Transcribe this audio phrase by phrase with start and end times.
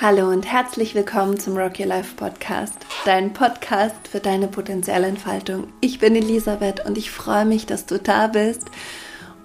[0.00, 5.66] Hallo und herzlich willkommen zum Rock Your Life Podcast, dein Podcast für deine Potenzialentfaltung.
[5.80, 8.66] Ich bin Elisabeth und ich freue mich, dass du da bist.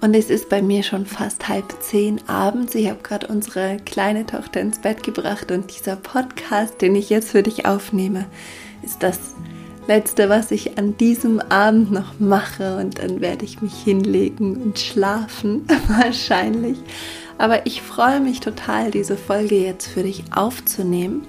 [0.02, 2.76] Und es ist bei mir schon fast halb zehn abends.
[2.76, 7.32] Ich habe gerade unsere kleine Tochter ins Bett gebracht und dieser Podcast, den ich jetzt
[7.32, 8.26] für dich aufnehme,
[8.84, 9.18] ist das
[9.88, 12.78] letzte, was ich an diesem Abend noch mache.
[12.78, 16.78] Und dann werde ich mich hinlegen und schlafen, wahrscheinlich.
[17.38, 21.28] Aber ich freue mich total, diese Folge jetzt für dich aufzunehmen.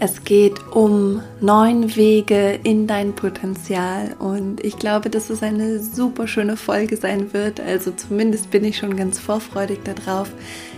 [0.00, 6.28] Es geht um neun Wege in dein Potenzial und ich glaube, dass es eine super
[6.28, 7.58] schöne Folge sein wird.
[7.58, 10.30] Also zumindest bin ich schon ganz vorfreudig darauf.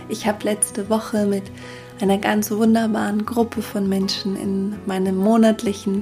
[0.09, 1.43] Ich habe letzte Woche mit
[2.01, 6.01] einer ganz wunderbaren Gruppe von Menschen in meinem monatlichen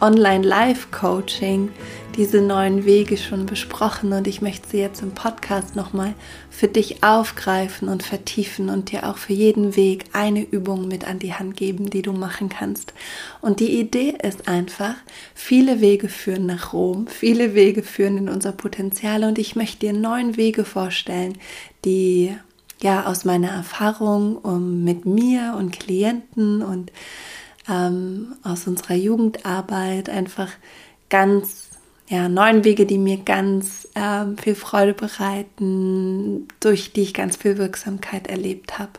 [0.00, 1.70] Online-Live-Coaching
[2.16, 6.14] diese neuen Wege schon besprochen und ich möchte sie jetzt im Podcast nochmal
[6.50, 11.18] für dich aufgreifen und vertiefen und dir auch für jeden Weg eine Übung mit an
[11.18, 12.94] die Hand geben, die du machen kannst.
[13.42, 14.94] Und die Idee ist einfach,
[15.34, 19.92] viele Wege führen nach Rom, viele Wege führen in unser Potenzial und ich möchte dir
[19.92, 21.36] neun Wege vorstellen,
[21.84, 22.34] die
[22.82, 26.92] ja aus meiner Erfahrung um, mit mir und Klienten und
[27.68, 30.50] ähm, aus unserer Jugendarbeit einfach
[31.08, 31.68] ganz
[32.08, 37.58] ja, neun Wege, die mir ganz ähm, viel Freude bereiten, durch die ich ganz viel
[37.58, 38.92] Wirksamkeit erlebt habe.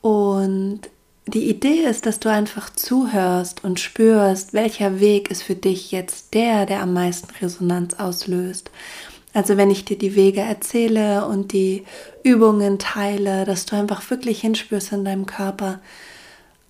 [0.00, 0.80] Und
[1.26, 6.34] die Idee ist, dass du einfach zuhörst und spürst, welcher Weg ist für dich jetzt
[6.34, 8.70] der, der am meisten Resonanz auslöst.
[9.32, 11.84] Also wenn ich dir die Wege erzähle und die
[12.24, 15.80] Übungen teile, dass du einfach wirklich hinspürst in deinem Körper,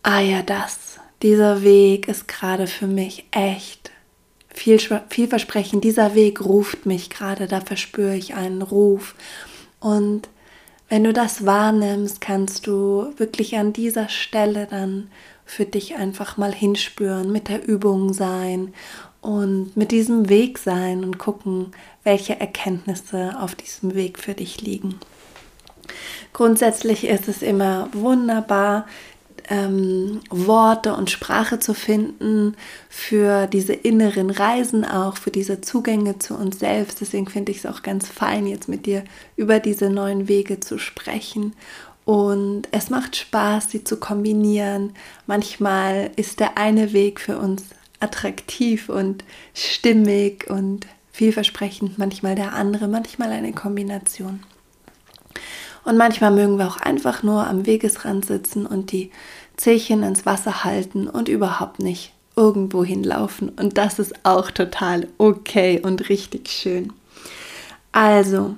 [0.03, 0.90] ah ja, das,
[1.23, 3.91] dieser Weg ist gerade für mich echt
[4.53, 5.85] viel, vielversprechend.
[5.85, 9.15] Dieser Weg ruft mich gerade, da verspüre ich einen Ruf.
[9.81, 10.29] Und
[10.89, 15.11] wenn du das wahrnimmst, kannst du wirklich an dieser Stelle dann
[15.45, 18.73] für dich einfach mal hinspüren, mit der Übung sein
[19.21, 21.73] und mit diesem Weg sein und gucken,
[22.03, 24.99] welche Erkenntnisse auf diesem Weg für dich liegen.
[26.33, 28.87] Grundsätzlich ist es immer wunderbar,
[29.51, 32.57] ähm, Worte und Sprache zu finden
[32.89, 37.01] für diese inneren Reisen auch, für diese Zugänge zu uns selbst.
[37.01, 39.05] Deswegen finde ich es auch ganz fein, jetzt mit dir
[39.37, 41.55] über diese neuen Wege zu sprechen.
[42.05, 44.95] Und es macht Spaß, sie zu kombinieren.
[45.27, 47.65] Manchmal ist der eine Weg für uns
[47.99, 54.41] attraktiv und stimmig und vielversprechend, manchmal der andere, manchmal eine Kombination.
[55.85, 59.11] Und manchmal mögen wir auch einfach nur am Wegesrand sitzen und die
[59.61, 63.51] Zehchen ins Wasser halten und überhaupt nicht irgendwo hinlaufen.
[63.51, 66.95] Und das ist auch total okay und richtig schön.
[67.93, 68.55] Also,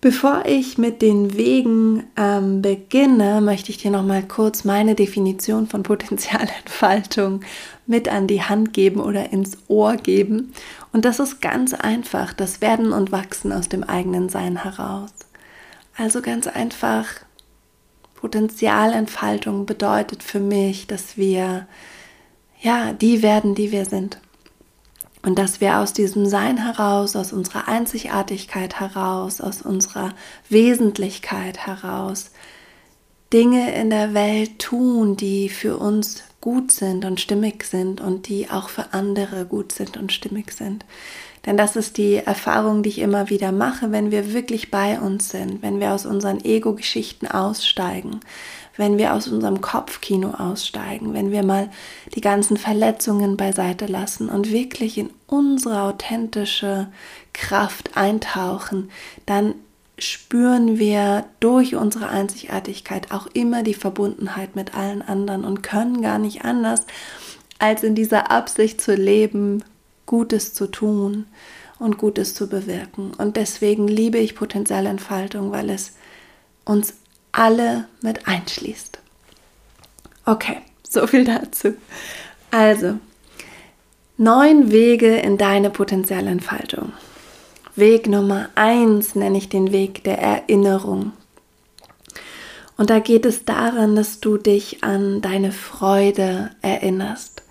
[0.00, 5.66] bevor ich mit den Wegen ähm, beginne, möchte ich dir noch mal kurz meine Definition
[5.66, 7.40] von Potenzialentfaltung
[7.88, 10.52] mit an die Hand geben oder ins Ohr geben.
[10.92, 15.10] Und das ist ganz einfach, das Werden und Wachsen aus dem eigenen Sein heraus.
[15.96, 17.06] Also ganz einfach,
[18.22, 21.66] Potenzialentfaltung bedeutet für mich, dass wir
[22.60, 24.20] ja die werden, die wir sind.
[25.24, 30.14] Und dass wir aus diesem Sein heraus, aus unserer Einzigartigkeit heraus, aus unserer
[30.48, 32.30] Wesentlichkeit heraus
[33.32, 38.50] Dinge in der Welt tun, die für uns gut sind und stimmig sind und die
[38.50, 40.84] auch für andere gut sind und stimmig sind.
[41.44, 45.30] Denn das ist die Erfahrung, die ich immer wieder mache, wenn wir wirklich bei uns
[45.30, 48.20] sind, wenn wir aus unseren Ego-Geschichten aussteigen,
[48.76, 51.68] wenn wir aus unserem Kopfkino aussteigen, wenn wir mal
[52.14, 56.88] die ganzen Verletzungen beiseite lassen und wirklich in unsere authentische
[57.32, 58.90] Kraft eintauchen,
[59.26, 59.54] dann
[59.98, 66.18] spüren wir durch unsere Einzigartigkeit auch immer die Verbundenheit mit allen anderen und können gar
[66.18, 66.86] nicht anders,
[67.58, 69.62] als in dieser Absicht zu leben,
[70.12, 71.24] Gutes zu tun
[71.78, 73.12] und Gutes zu bewirken.
[73.16, 75.92] Und deswegen liebe ich Potenzialentfaltung, weil es
[76.66, 76.92] uns
[77.32, 78.98] alle mit einschließt.
[80.26, 81.72] Okay, so viel dazu.
[82.50, 82.98] Also,
[84.18, 86.92] neun Wege in deine Potenzialentfaltung.
[87.74, 91.12] Weg Nummer eins nenne ich den Weg der Erinnerung.
[92.76, 97.42] Und da geht es daran, dass du dich an deine Freude erinnerst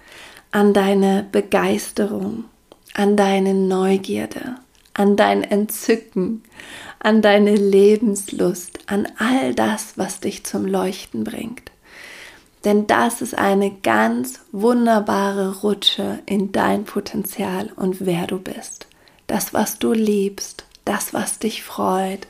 [0.51, 2.45] an deine Begeisterung,
[2.93, 4.55] an deine Neugierde,
[4.93, 6.43] an dein Entzücken,
[6.99, 11.71] an deine Lebenslust, an all das, was dich zum Leuchten bringt.
[12.63, 18.87] Denn das ist eine ganz wunderbare Rutsche in dein Potenzial und wer du bist.
[19.25, 22.27] Das, was du liebst, das, was dich freut,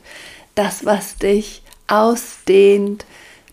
[0.56, 3.06] das, was dich ausdehnt,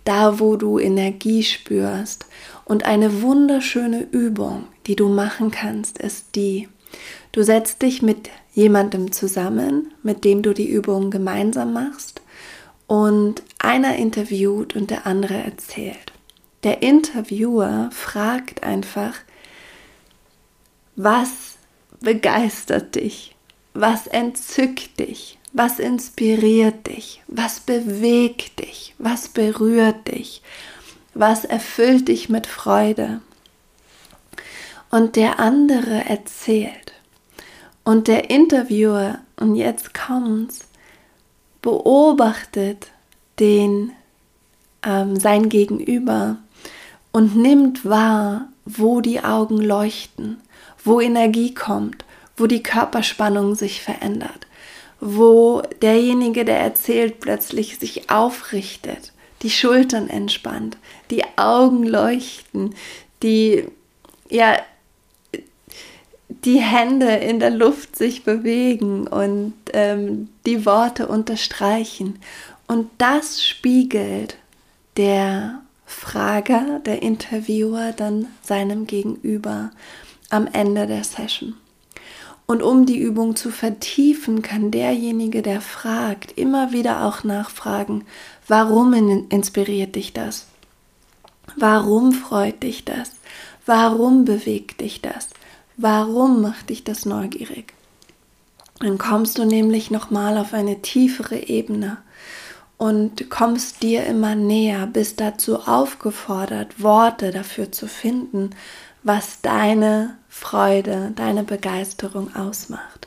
[0.04, 2.26] da wo du Energie spürst.
[2.64, 6.68] Und eine wunderschöne Übung, die du machen kannst, ist die,
[7.32, 12.22] du setzt dich mit jemandem zusammen, mit dem du die Übung gemeinsam machst
[12.86, 16.12] und einer interviewt und der andere erzählt.
[16.64, 19.14] Der Interviewer fragt einfach,
[20.96, 21.56] was
[22.00, 23.36] begeistert dich?
[23.74, 25.38] Was entzückt dich?
[25.52, 27.22] Was inspiriert dich?
[27.28, 28.94] Was bewegt dich?
[28.98, 30.42] Was berührt dich?
[31.14, 33.20] Was erfüllt dich mit Freude?
[34.90, 36.94] Und der andere erzählt.
[37.88, 40.68] Und der Interviewer, und jetzt kommt's,
[41.62, 42.88] beobachtet
[43.40, 43.92] den,
[44.82, 46.36] ähm, sein Gegenüber
[47.12, 50.38] und nimmt wahr, wo die Augen leuchten,
[50.84, 52.04] wo Energie kommt,
[52.36, 54.46] wo die Körperspannung sich verändert,
[55.00, 60.76] wo derjenige, der erzählt, plötzlich sich aufrichtet, die Schultern entspannt,
[61.10, 62.74] die Augen leuchten,
[63.22, 63.64] die
[64.28, 64.58] ja
[66.44, 72.18] die Hände in der Luft sich bewegen und ähm, die Worte unterstreichen.
[72.66, 74.36] Und das spiegelt
[74.96, 79.70] der Frager, der Interviewer dann seinem Gegenüber
[80.30, 81.54] am Ende der Session.
[82.46, 88.04] Und um die Übung zu vertiefen, kann derjenige, der fragt, immer wieder auch nachfragen,
[88.46, 88.94] warum
[89.28, 90.46] inspiriert dich das?
[91.56, 93.12] Warum freut dich das?
[93.66, 95.28] Warum bewegt dich das?
[95.80, 97.72] Warum macht dich das neugierig?
[98.80, 101.98] Dann kommst du nämlich nochmal auf eine tiefere Ebene
[102.78, 108.50] und kommst dir immer näher, bist dazu aufgefordert, Worte dafür zu finden,
[109.04, 113.06] was deine Freude, deine Begeisterung ausmacht.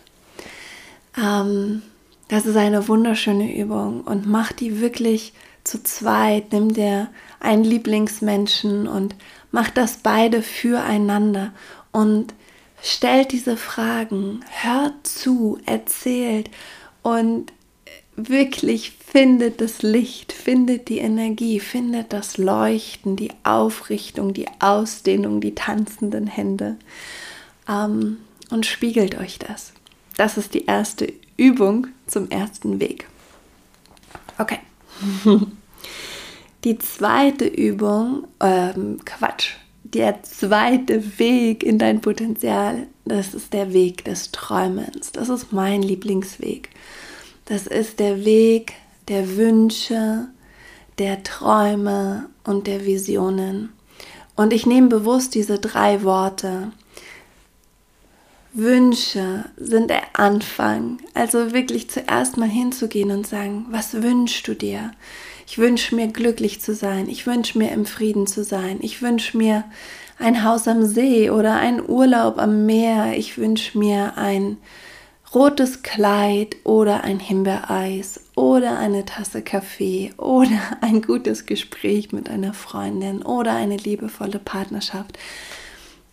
[1.18, 1.82] Ähm,
[2.30, 5.34] das ist eine wunderschöne Übung und mach die wirklich
[5.66, 6.54] zu zweit.
[6.54, 7.10] Nimm dir
[7.42, 9.16] einen Lieblingsmenschen und
[9.52, 11.52] mach das beide füreinander
[11.92, 12.34] und
[12.82, 16.50] stellt diese Fragen, hört zu, erzählt
[17.02, 17.52] und
[18.16, 25.56] wirklich findet das Licht, findet die Energie, findet das Leuchten, die Aufrichtung, die Ausdehnung, die
[25.56, 26.78] tanzenden Hände
[27.68, 28.18] ähm,
[28.50, 29.74] und spiegelt euch das.
[30.18, 33.08] Das ist die erste Übung zum ersten Weg.
[34.38, 34.60] Okay.
[36.64, 39.56] Die zweite Übung, ähm, Quatsch,
[39.94, 45.12] der zweite Weg in dein Potenzial, das ist der Weg des Träumens.
[45.12, 46.70] Das ist mein Lieblingsweg.
[47.46, 48.74] Das ist der Weg
[49.08, 50.28] der Wünsche,
[50.98, 53.74] der Träume und der Visionen.
[54.36, 56.72] Und ich nehme bewusst diese drei Worte.
[58.54, 61.00] Wünsche sind der Anfang.
[61.14, 64.92] Also wirklich zuerst mal hinzugehen und sagen, was wünschst du dir?
[65.52, 67.10] Ich wünsche mir glücklich zu sein.
[67.10, 68.78] Ich wünsche mir im Frieden zu sein.
[68.80, 69.66] Ich wünsche mir
[70.18, 73.18] ein Haus am See oder einen Urlaub am Meer.
[73.18, 74.56] Ich wünsche mir ein
[75.36, 82.54] rotes Kleid oder ein Himbeereis oder eine Tasse Kaffee oder ein gutes Gespräch mit einer
[82.54, 85.20] Freundin oder eine liebevolle Partnerschaft.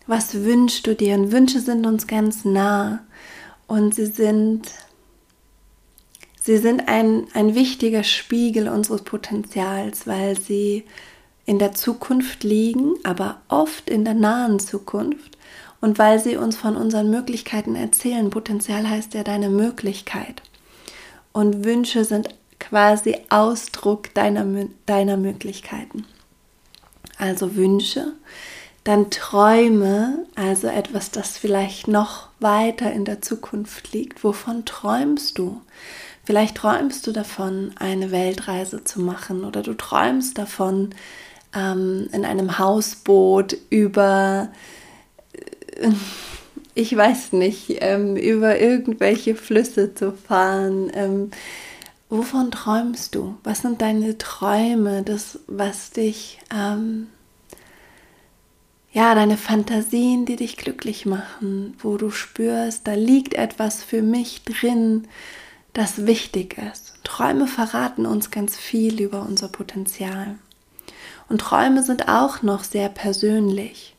[0.05, 1.15] Was wünschst du dir?
[1.15, 3.05] Und Wünsche sind uns ganz nah
[3.67, 4.63] und sie sind
[6.41, 10.85] Sie sind ein, ein wichtiger Spiegel unseres Potenzials, weil sie
[11.45, 15.37] in der Zukunft liegen, aber oft in der nahen Zukunft
[15.81, 18.29] und weil sie uns von unseren Möglichkeiten erzählen.
[18.29, 20.41] Potenzial heißt ja deine Möglichkeit.
[21.31, 22.29] Und Wünsche sind
[22.59, 24.45] quasi Ausdruck deiner,
[24.85, 26.05] deiner Möglichkeiten.
[27.17, 28.13] Also Wünsche,
[28.83, 34.23] dann Träume, also etwas, das vielleicht noch weiter in der Zukunft liegt.
[34.23, 35.61] Wovon träumst du?
[36.29, 40.93] Vielleicht träumst du davon, eine Weltreise zu machen oder du träumst davon,
[41.55, 44.49] ähm, in einem Hausboot über,
[45.81, 45.89] äh,
[46.75, 50.91] ich weiß nicht, ähm, über irgendwelche Flüsse zu fahren.
[50.93, 51.31] Ähm,
[52.09, 53.35] wovon träumst du?
[53.43, 57.07] Was sind deine Träume, das, was dich, ähm,
[58.91, 64.43] ja, deine Fantasien, die dich glücklich machen, wo du spürst, da liegt etwas für mich
[64.43, 65.07] drin,
[65.73, 66.93] das wichtig ist.
[67.03, 70.35] Träume verraten uns ganz viel über unser Potenzial.
[71.27, 73.95] Und Träume sind auch noch sehr persönlich.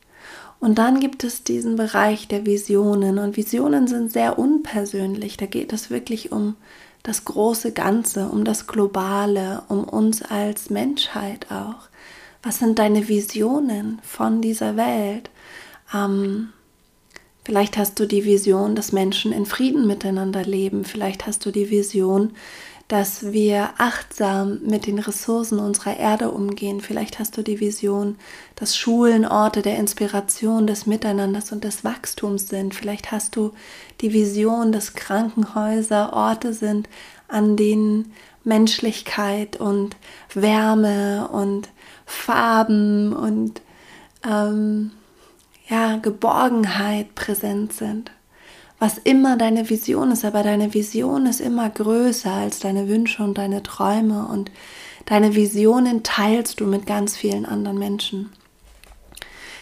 [0.59, 3.19] Und dann gibt es diesen Bereich der Visionen.
[3.19, 5.37] Und Visionen sind sehr unpersönlich.
[5.37, 6.57] Da geht es wirklich um
[7.03, 11.89] das große Ganze, um das Globale, um uns als Menschheit auch.
[12.43, 15.31] Was sind deine Visionen von dieser Welt?
[15.95, 16.51] Ähm,
[17.51, 20.85] Vielleicht hast du die Vision, dass Menschen in Frieden miteinander leben.
[20.85, 22.31] Vielleicht hast du die Vision,
[22.87, 26.81] dass wir achtsam mit den Ressourcen unserer Erde umgehen.
[26.81, 28.15] Vielleicht hast du die Vision,
[28.55, 32.73] dass Schulen Orte der Inspiration, des Miteinanders und des Wachstums sind.
[32.73, 33.51] Vielleicht hast du
[34.01, 36.89] die Vision, dass Krankenhäuser Orte sind,
[37.27, 38.13] an denen
[38.45, 39.97] Menschlichkeit und
[40.35, 41.69] Wärme und
[42.07, 43.61] Farben und
[44.25, 44.93] ähm,
[45.71, 48.11] ja, Geborgenheit präsent sind
[48.81, 53.37] was immer deine Vision ist, aber deine Vision ist immer größer als deine Wünsche und
[53.37, 54.51] deine Träume und
[55.05, 58.33] deine Visionen teilst du mit ganz vielen anderen Menschen.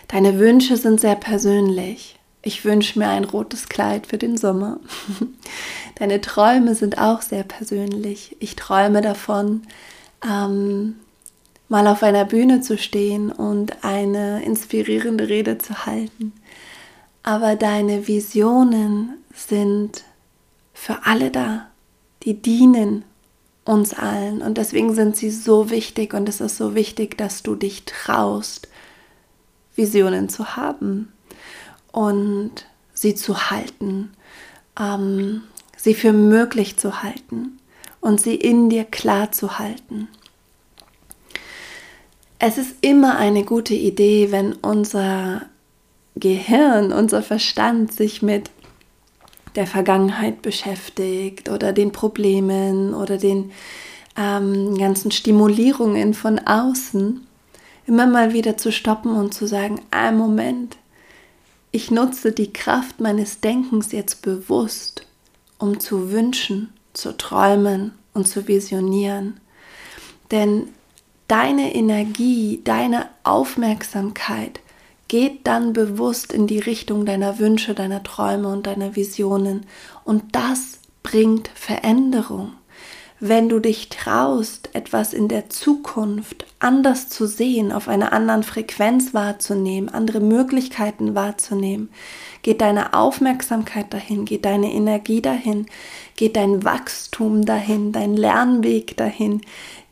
[0.06, 2.16] Deine Wünsche sind sehr persönlich.
[2.42, 4.78] Ich wünsche mir ein rotes Kleid für den Sommer.
[5.98, 8.36] Deine Träume sind auch sehr persönlich.
[8.38, 9.62] Ich träume davon,
[10.24, 10.94] ähm,
[11.68, 16.32] mal auf einer Bühne zu stehen und eine inspirierende Rede zu halten
[17.28, 20.04] aber deine Visionen sind
[20.72, 21.66] für alle da.
[22.22, 23.04] Die dienen
[23.66, 27.54] uns allen und deswegen sind sie so wichtig und es ist so wichtig, dass du
[27.54, 28.68] dich traust,
[29.74, 31.12] Visionen zu haben
[31.92, 34.14] und sie zu halten,
[34.80, 35.42] ähm,
[35.76, 37.58] sie für möglich zu halten
[38.00, 40.08] und sie in dir klar zu halten.
[42.38, 45.42] Es ist immer eine gute Idee, wenn unser
[46.14, 48.50] Gehirn, unser Verstand sich mit
[49.56, 53.50] der Vergangenheit beschäftigt oder den Problemen oder den
[54.16, 57.26] ähm, ganzen Stimulierungen von außen,
[57.86, 60.76] immer mal wieder zu stoppen und zu sagen, ein Moment,
[61.72, 65.06] ich nutze die Kraft meines Denkens jetzt bewusst,
[65.58, 69.40] um zu wünschen, zu träumen und zu visionieren.
[70.30, 70.68] Denn
[71.28, 74.60] deine Energie, deine Aufmerksamkeit
[75.08, 79.64] geht dann bewusst in die Richtung deiner Wünsche, deiner Träume und deiner Visionen.
[80.04, 82.52] Und das bringt Veränderung.
[83.20, 89.12] Wenn du dich traust, etwas in der Zukunft anders zu sehen, auf einer anderen Frequenz
[89.12, 91.88] wahrzunehmen, andere Möglichkeiten wahrzunehmen,
[92.42, 95.66] geht deine Aufmerksamkeit dahin, geht deine Energie dahin,
[96.14, 99.40] geht dein Wachstum dahin, dein Lernweg dahin,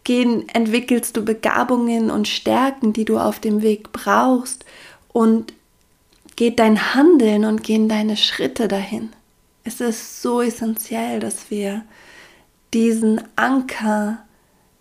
[0.06, 4.64] gehen, entwickelst du Begabungen und Stärken, die du auf dem Weg brauchst,
[5.12, 5.52] und
[6.36, 9.10] geht dein Handeln und gehen deine Schritte dahin.
[9.64, 11.82] Es ist so essentiell, dass wir
[12.72, 14.18] diesen Anker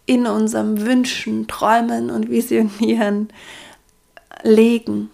[0.05, 3.29] in unserem Wünschen, Träumen und Visionieren
[4.43, 5.09] legen.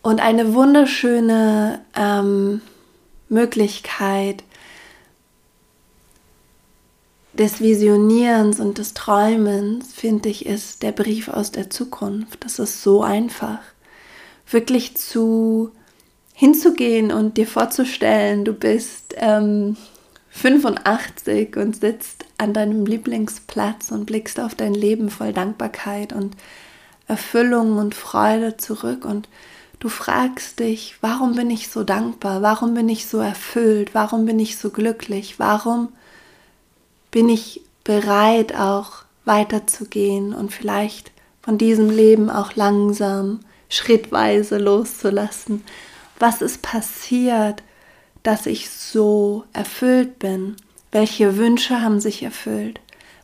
[0.00, 2.62] Und eine wunderschöne ähm,
[3.28, 4.43] Möglichkeit
[7.38, 12.44] des Visionierens und des Träumens, finde ich, ist der Brief aus der Zukunft.
[12.44, 13.58] Das ist so einfach.
[14.48, 15.72] Wirklich zu
[16.32, 19.76] hinzugehen und dir vorzustellen, du bist ähm,
[20.30, 26.36] 85 und sitzt an deinem Lieblingsplatz und blickst auf dein Leben voll Dankbarkeit und
[27.06, 29.28] Erfüllung und Freude zurück und
[29.78, 32.42] du fragst dich, warum bin ich so dankbar?
[32.42, 33.94] Warum bin ich so erfüllt?
[33.94, 35.38] Warum bin ich so glücklich?
[35.38, 35.90] Warum
[37.14, 45.62] bin ich bereit, auch weiterzugehen und vielleicht von diesem Leben auch langsam, schrittweise loszulassen.
[46.18, 47.62] Was ist passiert,
[48.24, 50.56] dass ich so erfüllt bin?
[50.90, 52.80] Welche Wünsche haben sich erfüllt?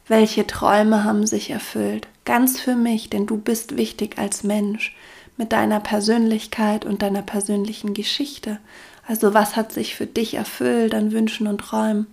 [0.06, 2.06] Welche Träume haben sich erfüllt?
[2.24, 4.94] Ganz für mich, denn du bist wichtig als Mensch
[5.36, 8.60] mit deiner Persönlichkeit und deiner persönlichen Geschichte.
[9.04, 12.06] Also was hat sich für dich erfüllt an Wünschen und Träumen?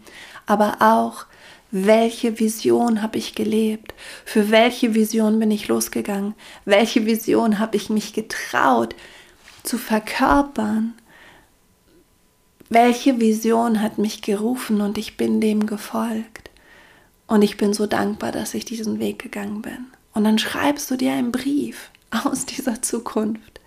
[0.47, 1.26] Aber auch,
[1.71, 3.93] welche Vision habe ich gelebt?
[4.25, 6.33] Für welche Vision bin ich losgegangen?
[6.65, 8.95] Welche Vision habe ich mich getraut
[9.63, 10.93] zu verkörpern?
[12.69, 16.49] Welche Vision hat mich gerufen und ich bin dem gefolgt?
[17.27, 19.87] Und ich bin so dankbar, dass ich diesen Weg gegangen bin.
[20.13, 21.91] Und dann schreibst du dir einen Brief
[22.23, 23.59] aus dieser Zukunft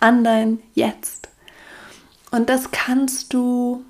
[0.00, 1.28] an dein Jetzt.
[2.32, 3.84] Und das kannst du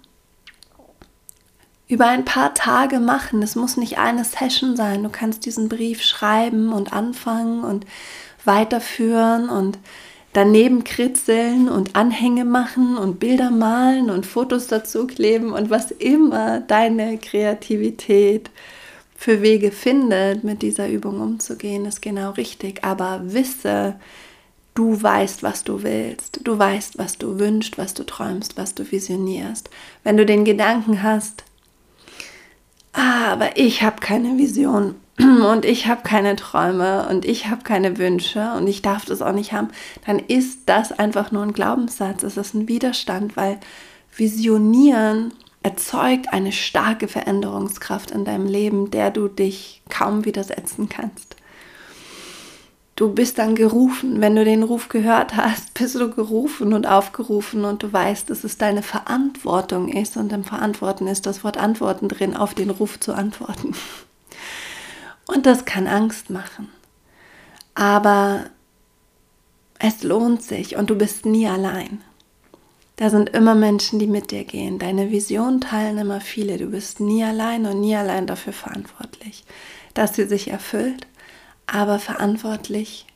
[1.91, 3.43] über ein paar Tage machen.
[3.43, 5.03] Es muss nicht eine Session sein.
[5.03, 7.85] Du kannst diesen Brief schreiben und anfangen und
[8.45, 9.77] weiterführen und
[10.33, 16.61] daneben kritzeln und Anhänge machen und Bilder malen und Fotos dazu kleben und was immer
[16.61, 18.51] deine Kreativität
[19.17, 22.85] für Wege findet, mit dieser Übung umzugehen, ist genau richtig.
[22.85, 23.97] Aber wisse,
[24.75, 26.41] du weißt, was du willst.
[26.45, 29.69] Du weißt, was du wünschst, was du träumst, was du visionierst.
[30.05, 31.45] Wenn du den Gedanken hast,
[32.93, 38.53] aber ich habe keine Vision und ich habe keine Träume und ich habe keine Wünsche
[38.57, 39.69] und ich darf das auch nicht haben,
[40.07, 42.23] dann ist das einfach nur ein Glaubenssatz.
[42.23, 43.59] Es ist ein Widerstand, weil
[44.17, 45.33] Visionieren
[45.63, 51.30] erzeugt eine starke Veränderungskraft in deinem Leben, der du dich kaum widersetzen kannst.
[53.01, 57.65] Du bist dann gerufen, wenn du den Ruf gehört hast, bist du gerufen und aufgerufen
[57.65, 62.09] und du weißt, dass es deine Verantwortung ist und im Verantworten ist das Wort Antworten
[62.11, 63.75] drin, auf den Ruf zu antworten.
[65.27, 66.69] Und das kann Angst machen.
[67.75, 68.45] Aber
[69.79, 72.03] es lohnt sich und du bist nie allein.
[72.97, 74.79] Da sind immer Menschen, die mit dir gehen.
[74.79, 76.59] Deine Vision teilen immer viele.
[76.59, 79.45] Du bist nie allein und nie allein dafür verantwortlich,
[79.95, 81.07] dass sie sich erfüllt,
[81.73, 83.07] aber verantwortlich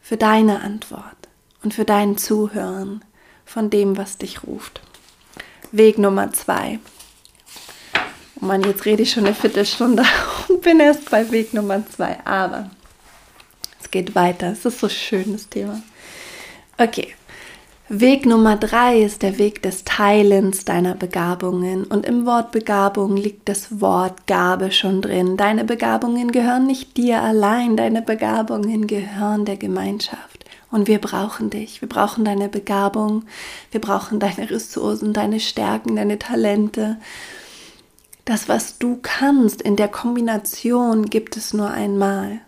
[0.00, 1.16] für deine Antwort
[1.62, 3.04] und für dein Zuhören
[3.44, 4.80] von dem, was dich ruft.
[5.72, 6.78] Weg Nummer zwei.
[8.40, 10.04] Oh Mann, jetzt rede ich schon eine Viertelstunde
[10.48, 12.24] und bin erst bei Weg Nummer zwei.
[12.24, 12.70] Aber
[13.80, 14.52] es geht weiter.
[14.52, 15.82] Es ist so schön, das Thema.
[16.78, 17.14] Okay,
[17.90, 21.84] Weg Nummer drei ist der Weg des Teilens deiner Begabungen.
[21.84, 25.36] Und im Wort Begabung liegt das Wort Gabe schon drin.
[25.36, 30.46] Deine Begabungen gehören nicht dir allein, deine Begabungen gehören der Gemeinschaft.
[30.70, 31.82] Und wir brauchen dich.
[31.82, 33.26] Wir brauchen deine Begabung.
[33.70, 36.96] Wir brauchen deine Ressourcen, deine Stärken, deine Talente.
[38.24, 42.40] Das, was du kannst, in der Kombination gibt es nur einmal.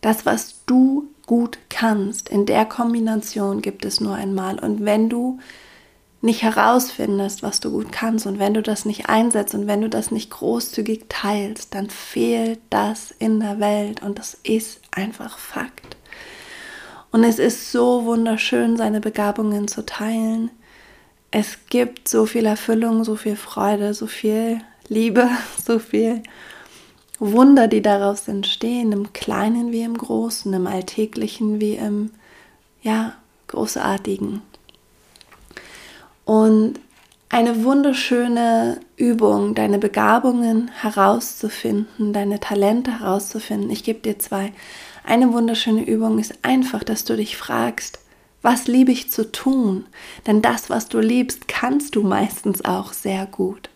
[0.00, 2.28] Das, was du gut kannst.
[2.28, 4.58] In der Kombination gibt es nur einmal.
[4.58, 5.38] Und wenn du
[6.22, 9.88] nicht herausfindest, was du gut kannst und wenn du das nicht einsetzt und wenn du
[9.88, 15.96] das nicht großzügig teilst, dann fehlt das in der Welt und das ist einfach Fakt.
[17.12, 20.50] Und es ist so wunderschön, seine Begabungen zu teilen.
[21.30, 25.28] Es gibt so viel Erfüllung, so viel Freude, so viel Liebe,
[25.64, 26.22] so viel
[27.18, 32.10] Wunder, die daraus entstehen, im Kleinen wie im Großen, im Alltäglichen wie im,
[32.82, 33.14] ja,
[33.48, 34.42] Großartigen.
[36.24, 36.80] Und
[37.28, 43.70] eine wunderschöne Übung, deine Begabungen herauszufinden, deine Talente herauszufinden.
[43.70, 44.52] Ich gebe dir zwei.
[45.04, 48.00] Eine wunderschöne Übung ist einfach, dass du dich fragst,
[48.42, 49.86] was liebe ich zu tun?
[50.26, 53.70] Denn das, was du liebst, kannst du meistens auch sehr gut.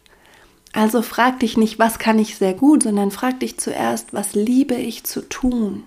[0.73, 4.75] Also frag dich nicht, was kann ich sehr gut, sondern frag dich zuerst, was liebe
[4.75, 5.85] ich zu tun?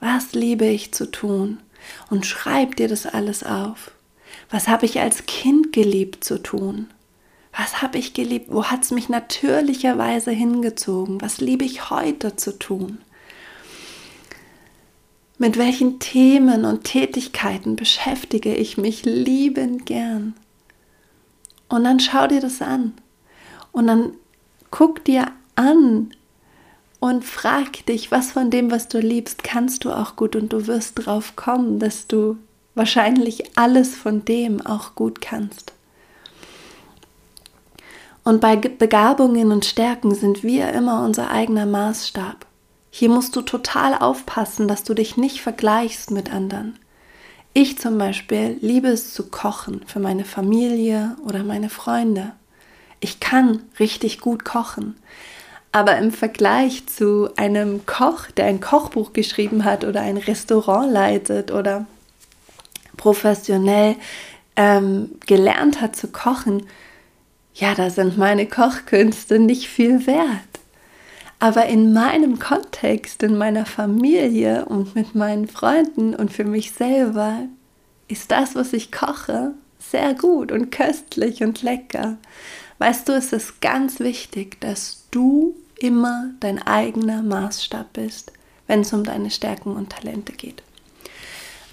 [0.00, 1.60] Was liebe ich zu tun?
[2.08, 3.90] Und schreib dir das alles auf.
[4.50, 6.88] Was habe ich als Kind geliebt zu tun?
[7.56, 8.46] Was habe ich geliebt?
[8.50, 11.20] Wo hat es mich natürlicherweise hingezogen?
[11.20, 12.98] Was liebe ich heute zu tun?
[15.38, 20.34] Mit welchen Themen und Tätigkeiten beschäftige ich mich liebend gern?
[21.68, 22.94] Und dann schau dir das an.
[23.74, 24.12] Und dann
[24.70, 26.14] guck dir an
[27.00, 30.66] und frag dich, was von dem, was du liebst, kannst du auch gut und du
[30.66, 32.38] wirst drauf kommen, dass du
[32.76, 35.72] wahrscheinlich alles von dem auch gut kannst.
[38.22, 42.46] Und bei Begabungen und Stärken sind wir immer unser eigener Maßstab.
[42.90, 46.78] Hier musst du total aufpassen, dass du dich nicht vergleichst mit anderen.
[47.52, 52.32] Ich zum Beispiel liebe es zu kochen für meine Familie oder meine Freunde.
[53.04, 54.96] Ich kann richtig gut kochen.
[55.72, 61.50] Aber im Vergleich zu einem Koch, der ein Kochbuch geschrieben hat oder ein Restaurant leitet
[61.50, 61.84] oder
[62.96, 63.96] professionell
[64.56, 66.64] ähm, gelernt hat zu kochen,
[67.52, 70.54] ja, da sind meine Kochkünste nicht viel wert.
[71.40, 77.40] Aber in meinem Kontext, in meiner Familie und mit meinen Freunden und für mich selber
[78.08, 82.16] ist das, was ich koche, sehr gut und köstlich und lecker.
[82.78, 88.32] Weißt du, es ist ganz wichtig, dass du immer dein eigener Maßstab bist,
[88.66, 90.62] wenn es um deine Stärken und Talente geht.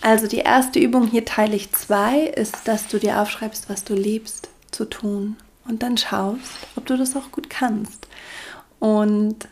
[0.01, 3.93] Also die erste Übung, hier teile ich zwei, ist, dass du dir aufschreibst, was du
[3.93, 5.37] liebst zu tun
[5.67, 6.41] und dann schaust,
[6.75, 8.07] ob du das auch gut kannst.
[8.79, 9.47] Und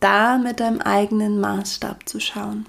[0.00, 2.66] da mit deinem eigenen Maßstab zu schauen.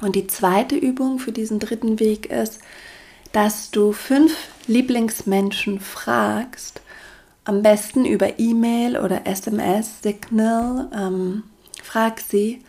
[0.00, 2.60] Und die zweite Übung für diesen dritten Weg ist,
[3.32, 6.80] dass du fünf Lieblingsmenschen fragst,
[7.44, 10.88] am besten über E-Mail oder SMS, Signal.
[10.94, 11.44] Ähm,
[11.82, 12.62] frag sie,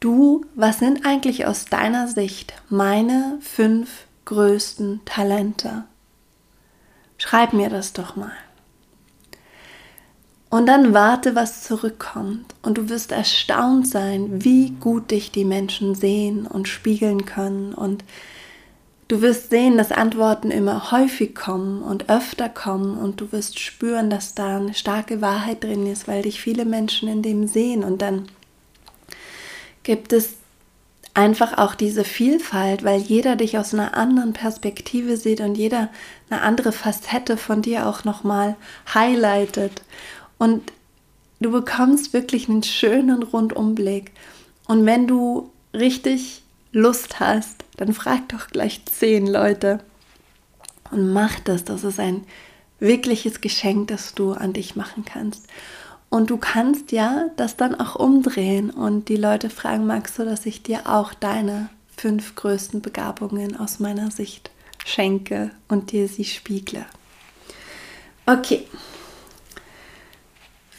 [0.00, 5.84] du, was sind eigentlich aus deiner Sicht meine fünf größten Talente?
[7.18, 8.32] Schreib mir das doch mal.
[10.50, 12.54] Und dann warte, was zurückkommt.
[12.62, 18.02] Und du wirst erstaunt sein, wie gut dich die Menschen sehen und spiegeln können und
[19.08, 24.10] Du wirst sehen, dass Antworten immer häufig kommen und öfter kommen und du wirst spüren,
[24.10, 28.02] dass da eine starke Wahrheit drin ist, weil dich viele Menschen in dem sehen und
[28.02, 28.28] dann
[29.82, 30.34] gibt es
[31.14, 35.88] einfach auch diese Vielfalt, weil jeder dich aus einer anderen Perspektive sieht und jeder
[36.28, 38.56] eine andere Facette von dir auch nochmal
[38.94, 39.82] highlightet.
[40.36, 40.72] Und
[41.40, 44.12] du bekommst wirklich einen schönen Rundumblick.
[44.68, 49.78] Und wenn du richtig Lust hast, dann frag doch gleich zehn Leute
[50.90, 51.64] und mach das.
[51.64, 52.24] Das ist ein
[52.80, 55.46] wirkliches Geschenk, das du an dich machen kannst.
[56.10, 60.46] Und du kannst ja das dann auch umdrehen und die Leute fragen, magst du, dass
[60.46, 64.50] ich dir auch deine fünf größten Begabungen aus meiner Sicht
[64.84, 66.86] schenke und dir sie spiegle.
[68.24, 68.66] Okay,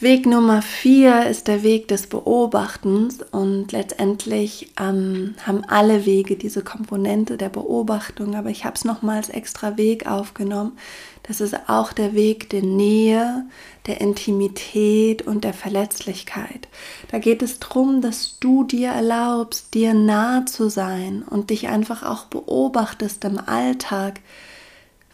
[0.01, 6.63] Weg Nummer vier ist der Weg des Beobachtens und letztendlich ähm, haben alle Wege diese
[6.63, 10.77] Komponente der Beobachtung, aber ich habe es nochmals extra Weg aufgenommen.
[11.23, 13.45] Das ist auch der Weg der Nähe,
[13.87, 16.69] der Intimität und der Verletzlichkeit.
[17.11, 22.03] Da geht es darum, dass du dir erlaubst, dir nah zu sein und dich einfach
[22.03, 24.21] auch beobachtest im Alltag.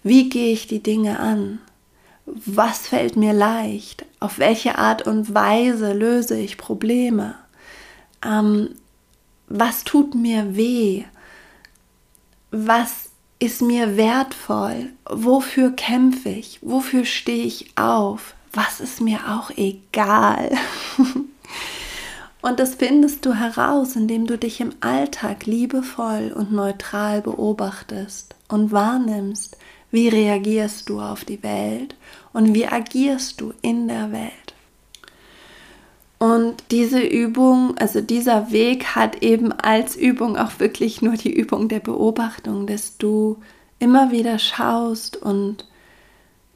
[0.04, 1.58] Wie gehe ich die Dinge an?
[2.26, 7.36] Was fällt mir leicht, auf welche Art und Weise löse ich Probleme,
[8.24, 8.70] ähm,
[9.48, 11.04] was tut mir weh,
[12.52, 19.52] was ist mir wertvoll, wofür kämpfe ich, wofür stehe ich auf, was ist mir auch
[19.56, 20.52] egal.
[22.42, 28.72] und das findest du heraus, indem du dich im Alltag liebevoll und neutral beobachtest und
[28.72, 29.58] wahrnimmst,
[29.92, 31.96] wie reagierst du auf die Welt
[32.36, 34.54] und wie agierst du in der Welt?
[36.20, 41.70] Und diese Übung, also dieser Weg hat eben als Übung auch wirklich nur die Übung
[41.70, 43.38] der Beobachtung, dass du
[43.80, 45.66] immer wieder schaust und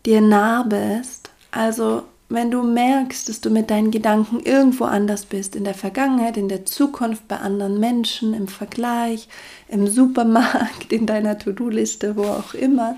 [0.06, 1.30] dir nah bist.
[1.52, 6.36] Also wenn du merkst, dass du mit deinen Gedanken irgendwo anders bist, in der Vergangenheit,
[6.36, 9.30] in der Zukunft, bei anderen Menschen, im Vergleich,
[9.70, 12.98] im Supermarkt, in deiner To-Do-Liste, wo auch immer,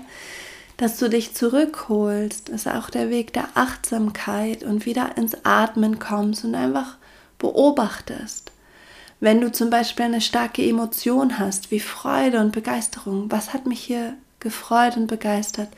[0.82, 6.44] dass du dich zurückholst, ist auch der Weg der Achtsamkeit und wieder ins Atmen kommst
[6.44, 6.96] und einfach
[7.38, 8.50] beobachtest.
[9.20, 13.78] Wenn du zum Beispiel eine starke Emotion hast, wie Freude und Begeisterung, was hat mich
[13.78, 15.68] hier gefreut und begeistert?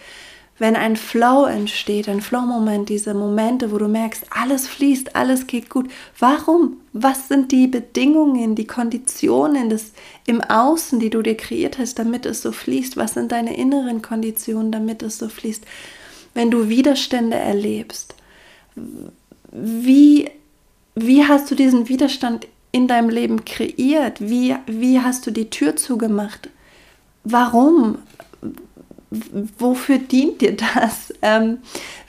[0.59, 5.69] Wenn ein Flow entsteht, ein Flow-Moment, diese Momente, wo du merkst, alles fließt, alles geht
[5.69, 5.91] gut.
[6.19, 6.77] Warum?
[6.93, 9.93] Was sind die Bedingungen, die Konditionen des,
[10.27, 12.97] im Außen, die du dir kreiert hast, damit es so fließt?
[12.97, 15.65] Was sind deine inneren Konditionen, damit es so fließt?
[16.35, 18.15] Wenn du Widerstände erlebst,
[19.51, 20.31] wie,
[20.95, 24.21] wie hast du diesen Widerstand in deinem Leben kreiert?
[24.21, 26.49] Wie, wie hast du die Tür zugemacht?
[27.25, 27.99] Warum?
[29.59, 31.13] Wofür dient dir das?
[31.23, 31.59] Ähm,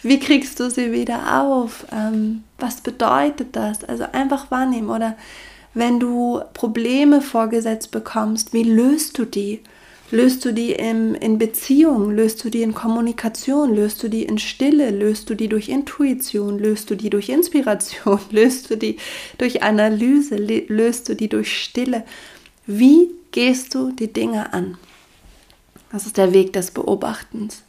[0.01, 1.85] wie kriegst du sie wieder auf?
[1.91, 3.83] Ähm, was bedeutet das?
[3.83, 5.15] Also einfach wahrnehmen oder
[5.73, 9.61] wenn du Probleme vorgesetzt bekommst, wie löst du die?
[10.11, 12.11] Löst du die in, in Beziehung?
[12.11, 13.75] Löst du die in Kommunikation?
[13.75, 14.91] Löst du die in Stille?
[14.91, 16.59] Löst du die durch Intuition?
[16.59, 18.19] Löst du die durch Inspiration?
[18.31, 18.97] Löst du die
[19.37, 20.35] durch Analyse?
[20.37, 22.03] Löst du die durch Stille?
[22.67, 24.77] Wie gehst du die Dinge an?
[25.95, 27.63] Das ist der Weg des Beobachtens.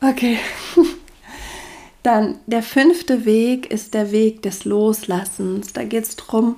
[0.00, 0.38] Okay.
[2.02, 5.74] Dann der fünfte Weg ist der Weg des Loslassens.
[5.74, 6.56] Da geht es darum,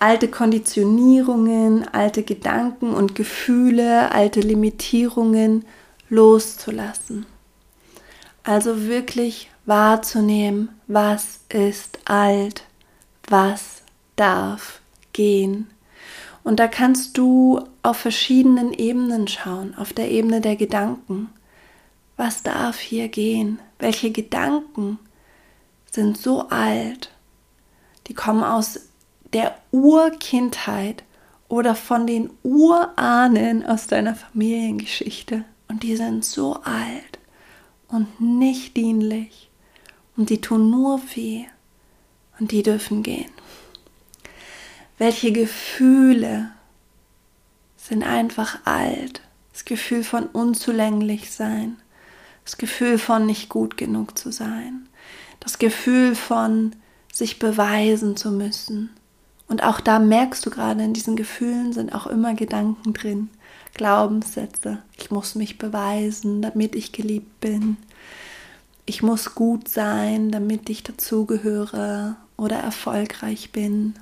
[0.00, 5.64] alte Konditionierungen, alte Gedanken und Gefühle, alte Limitierungen
[6.10, 7.24] loszulassen.
[8.42, 12.64] Also wirklich wahrzunehmen, was ist alt,
[13.26, 13.80] was
[14.14, 14.82] darf
[15.14, 15.70] gehen
[16.42, 21.28] und da kannst du auf verschiedenen Ebenen schauen, auf der Ebene der Gedanken.
[22.16, 23.58] Was darf hier gehen?
[23.78, 24.98] Welche Gedanken
[25.90, 27.10] sind so alt?
[28.06, 28.80] Die kommen aus
[29.32, 31.04] der Urkindheit
[31.48, 35.44] oder von den Urahnen aus deiner Familiengeschichte.
[35.68, 37.18] Und die sind so alt
[37.88, 39.50] und nicht dienlich.
[40.16, 41.44] Und die tun nur weh.
[42.38, 43.30] Und die dürfen gehen.
[45.00, 46.50] Welche Gefühle
[47.78, 49.22] sind einfach alt?
[49.50, 51.78] Das Gefühl von unzulänglich sein,
[52.44, 54.90] das Gefühl von nicht gut genug zu sein,
[55.40, 56.76] das Gefühl von
[57.10, 58.90] sich beweisen zu müssen.
[59.48, 63.30] Und auch da merkst du gerade, in diesen Gefühlen sind auch immer Gedanken drin,
[63.72, 64.82] Glaubenssätze.
[64.98, 67.78] Ich muss mich beweisen, damit ich geliebt bin.
[68.84, 73.94] Ich muss gut sein, damit ich dazugehöre oder erfolgreich bin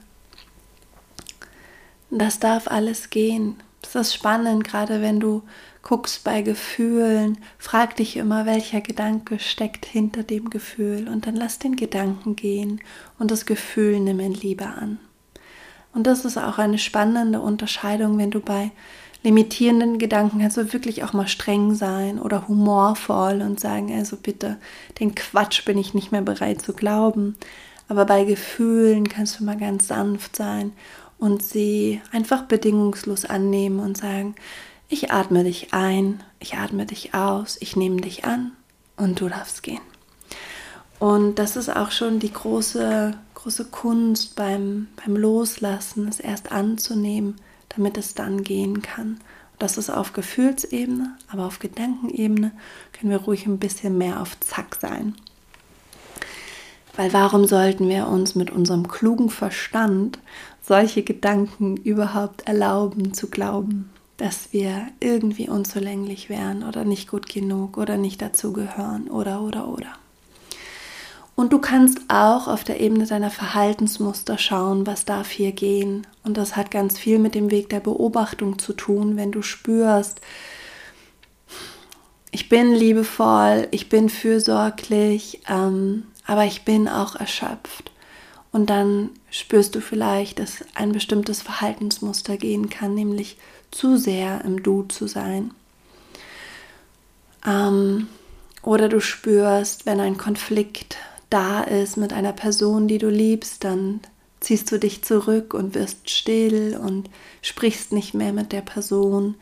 [2.10, 3.56] das darf alles gehen.
[3.82, 5.42] Das ist spannend, gerade wenn du
[5.82, 11.58] guckst bei Gefühlen, frag dich immer, welcher Gedanke steckt hinter dem Gefühl und dann lass
[11.58, 12.80] den Gedanken gehen
[13.18, 14.98] und das Gefühl nimm in Liebe an.
[15.94, 18.70] Und das ist auch eine spannende Unterscheidung, wenn du bei
[19.22, 24.58] limitierenden Gedanken kannst du wirklich auch mal streng sein oder humorvoll und sagen, also bitte,
[25.00, 27.36] den Quatsch bin ich nicht mehr bereit zu glauben.
[27.88, 30.72] Aber bei Gefühlen kannst du mal ganz sanft sein
[31.18, 34.34] und sie einfach bedingungslos annehmen und sagen,
[34.88, 38.52] ich atme dich ein, ich atme dich aus, ich nehme dich an
[38.96, 39.80] und du darfst gehen.
[40.98, 47.36] Und das ist auch schon die große, große Kunst beim, beim Loslassen, es erst anzunehmen,
[47.68, 49.20] damit es dann gehen kann.
[49.58, 52.52] Das ist auf Gefühlsebene, aber auf Gedankenebene
[52.92, 55.14] können wir ruhig ein bisschen mehr auf Zack sein.
[56.96, 60.18] Weil warum sollten wir uns mit unserem klugen Verstand
[60.68, 67.78] solche Gedanken überhaupt erlauben zu glauben, dass wir irgendwie unzulänglich wären oder nicht gut genug
[67.78, 69.94] oder nicht dazugehören oder oder oder.
[71.34, 76.06] Und du kannst auch auf der Ebene deiner Verhaltensmuster schauen, was darf hier gehen.
[76.24, 80.20] Und das hat ganz viel mit dem Weg der Beobachtung zu tun, wenn du spürst,
[82.30, 87.87] ich bin liebevoll, ich bin fürsorglich, ähm, aber ich bin auch erschöpft.
[88.50, 93.36] Und dann spürst du vielleicht, dass ein bestimmtes Verhaltensmuster gehen kann, nämlich
[93.70, 95.52] zu sehr im Du zu sein.
[97.46, 98.08] Ähm,
[98.62, 100.96] oder du spürst, wenn ein Konflikt
[101.30, 104.00] da ist mit einer Person, die du liebst, dann
[104.40, 107.10] ziehst du dich zurück und wirst still und
[107.42, 109.34] sprichst nicht mehr mit der Person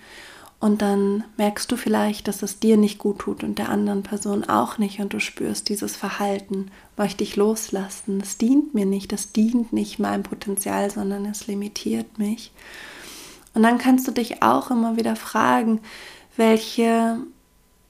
[0.58, 4.44] und dann merkst du vielleicht, dass es dir nicht gut tut und der anderen Person
[4.44, 9.32] auch nicht und du spürst dieses Verhalten, möchte ich loslassen, das dient mir nicht, das
[9.32, 12.52] dient nicht meinem Potenzial, sondern es limitiert mich.
[13.52, 15.80] Und dann kannst du dich auch immer wieder fragen,
[16.36, 17.18] welche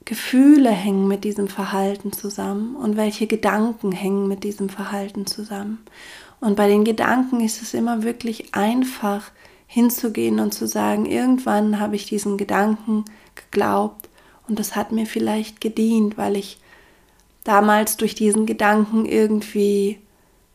[0.03, 5.79] Gefühle hängen mit diesem Verhalten zusammen und welche Gedanken hängen mit diesem Verhalten zusammen.
[6.39, 9.31] Und bei den Gedanken ist es immer wirklich einfach,
[9.67, 14.09] hinzugehen und zu sagen, irgendwann habe ich diesen Gedanken geglaubt
[14.47, 16.57] und das hat mir vielleicht gedient, weil ich
[17.43, 19.99] damals durch diesen Gedanken irgendwie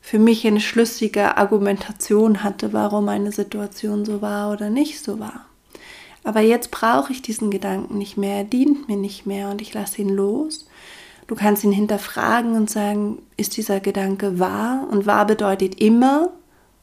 [0.00, 5.46] für mich eine schlüssige Argumentation hatte, warum eine Situation so war oder nicht so war.
[6.24, 9.74] Aber jetzt brauche ich diesen Gedanken nicht mehr, er dient mir nicht mehr und ich
[9.74, 10.66] lasse ihn los.
[11.26, 14.86] Du kannst ihn hinterfragen und sagen, ist dieser Gedanke wahr?
[14.90, 16.30] Und wahr bedeutet immer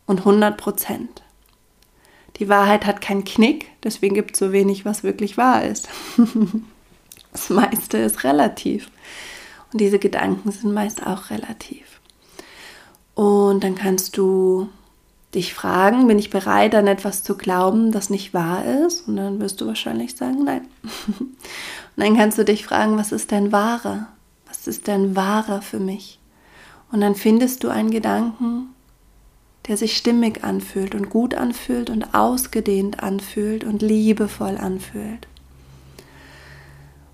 [0.08, 1.22] und 100 Prozent.
[2.40, 5.90] Die Wahrheit hat keinen Knick, deswegen gibt es so wenig, was wirklich wahr ist.
[7.32, 8.90] das meiste ist relativ.
[9.72, 12.00] Und diese Gedanken sind meist auch relativ.
[13.14, 14.70] Und dann kannst du
[15.36, 19.08] dich fragen, bin ich bereit, an etwas zu glauben, das nicht wahr ist?
[19.08, 20.68] Und dann wirst du wahrscheinlich sagen, nein.
[21.20, 24.08] Und dann kannst du dich fragen, was ist denn wahrer?
[24.48, 26.20] Was ist denn wahrer für mich?
[26.92, 28.70] Und dann findest du einen Gedanken,
[29.68, 35.28] der sich stimmig anfühlt und gut anfühlt und ausgedehnt anfühlt und liebevoll anfühlt.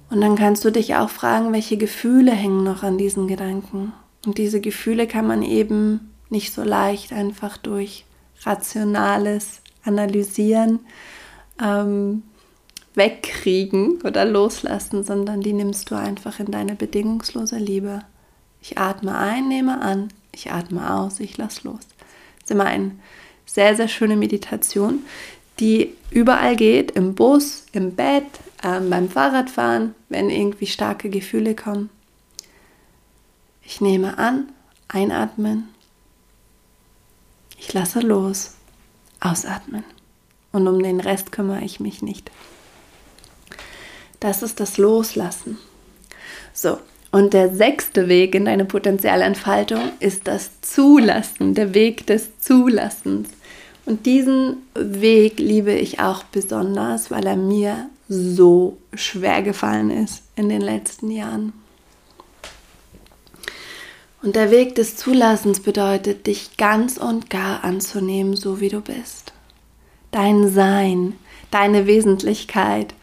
[0.09, 3.91] Und dann kannst du dich auch fragen, welche Gefühle hängen noch an diesen Gedanken.
[4.25, 8.05] Und diese Gefühle kann man eben nicht so leicht einfach durch
[8.43, 10.79] rationales Analysieren
[11.61, 12.23] ähm,
[12.93, 17.99] wegkriegen oder loslassen, sondern die nimmst du einfach in deine bedingungslose Liebe.
[18.61, 21.81] Ich atme ein, nehme an, ich atme aus, ich lass los
[22.45, 22.91] ist immer eine
[23.47, 25.03] sehr, sehr schöne Meditation,
[25.59, 28.25] die überall geht, im Bus, im Bett,
[28.63, 31.89] ähm, beim Fahrradfahren, wenn irgendwie starke Gefühle kommen.
[33.63, 34.51] Ich nehme an,
[34.87, 35.69] einatmen.
[37.57, 38.53] Ich lasse los,
[39.19, 39.83] ausatmen.
[40.51, 42.29] Und um den Rest kümmere ich mich nicht.
[44.19, 45.57] Das ist das Loslassen.
[46.53, 46.77] So,
[47.15, 53.29] und der sechste Weg in deine Potenzialentfaltung ist das Zulassen, der Weg des Zulassens.
[53.85, 60.49] Und diesen Weg liebe ich auch besonders, weil er mir so schwer gefallen ist in
[60.49, 61.53] den letzten Jahren.
[64.21, 69.31] Und der Weg des Zulassens bedeutet, dich ganz und gar anzunehmen, so wie du bist.
[70.11, 71.13] Dein Sein,
[71.49, 72.93] deine Wesentlichkeit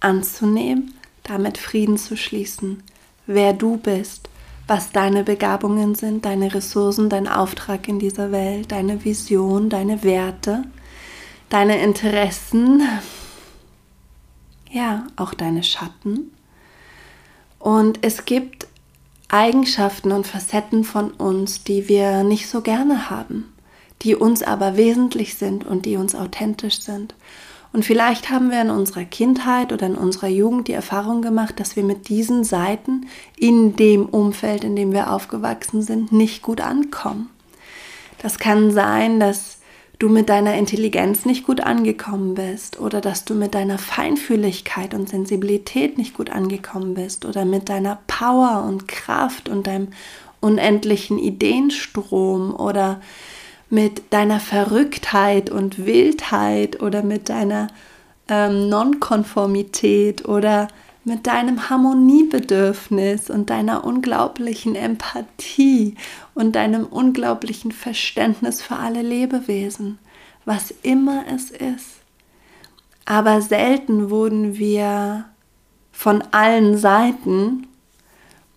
[0.00, 0.92] anzunehmen,
[1.22, 2.82] damit Frieden zu schließen
[3.26, 4.28] wer du bist,
[4.66, 10.64] was deine Begabungen sind, deine Ressourcen, dein Auftrag in dieser Welt, deine Vision, deine Werte,
[11.48, 12.82] deine Interessen,
[14.70, 16.32] ja, auch deine Schatten.
[17.58, 18.66] Und es gibt
[19.28, 23.52] Eigenschaften und Facetten von uns, die wir nicht so gerne haben,
[24.02, 27.14] die uns aber wesentlich sind und die uns authentisch sind.
[27.72, 31.76] Und vielleicht haben wir in unserer Kindheit oder in unserer Jugend die Erfahrung gemacht, dass
[31.76, 37.28] wir mit diesen Seiten in dem Umfeld, in dem wir aufgewachsen sind, nicht gut ankommen.
[38.18, 39.58] Das kann sein, dass
[39.98, 45.08] du mit deiner Intelligenz nicht gut angekommen bist oder dass du mit deiner Feinfühligkeit und
[45.08, 49.88] Sensibilität nicht gut angekommen bist oder mit deiner Power und Kraft und deinem
[50.40, 53.00] unendlichen Ideenstrom oder
[53.68, 57.68] mit deiner Verrücktheit und Wildheit oder mit deiner
[58.28, 60.68] ähm, Nonkonformität oder
[61.04, 65.94] mit deinem Harmoniebedürfnis und deiner unglaublichen Empathie
[66.34, 69.98] und deinem unglaublichen Verständnis für alle Lebewesen,
[70.44, 72.00] was immer es ist.
[73.04, 75.26] Aber selten wurden wir
[75.92, 77.68] von allen Seiten,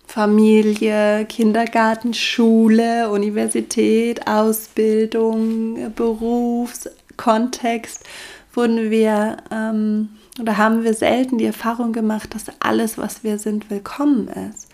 [0.09, 8.03] Familie, Kindergarten, Schule, Universität, Ausbildung, Berufskontext,
[8.51, 10.09] wurden wir ähm,
[10.41, 14.69] oder haben wir selten die Erfahrung gemacht, dass alles, was wir sind, willkommen ist.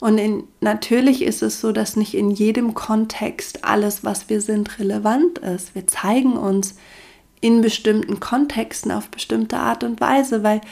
[0.00, 4.78] Und in, natürlich ist es so, dass nicht in jedem Kontext alles, was wir sind,
[4.78, 5.74] relevant ist.
[5.74, 6.76] Wir zeigen uns
[7.42, 10.62] in bestimmten Kontexten auf bestimmte Art und Weise, weil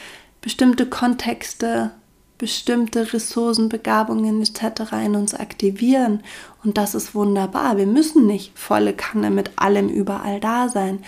[0.41, 1.91] bestimmte Kontexte
[2.37, 4.93] bestimmte Ressourcen, Begabungen etc.
[5.05, 6.23] in uns aktivieren.
[6.63, 7.77] Und das ist wunderbar.
[7.77, 10.99] Wir müssen nicht volle Kanne mit allem überall da sein,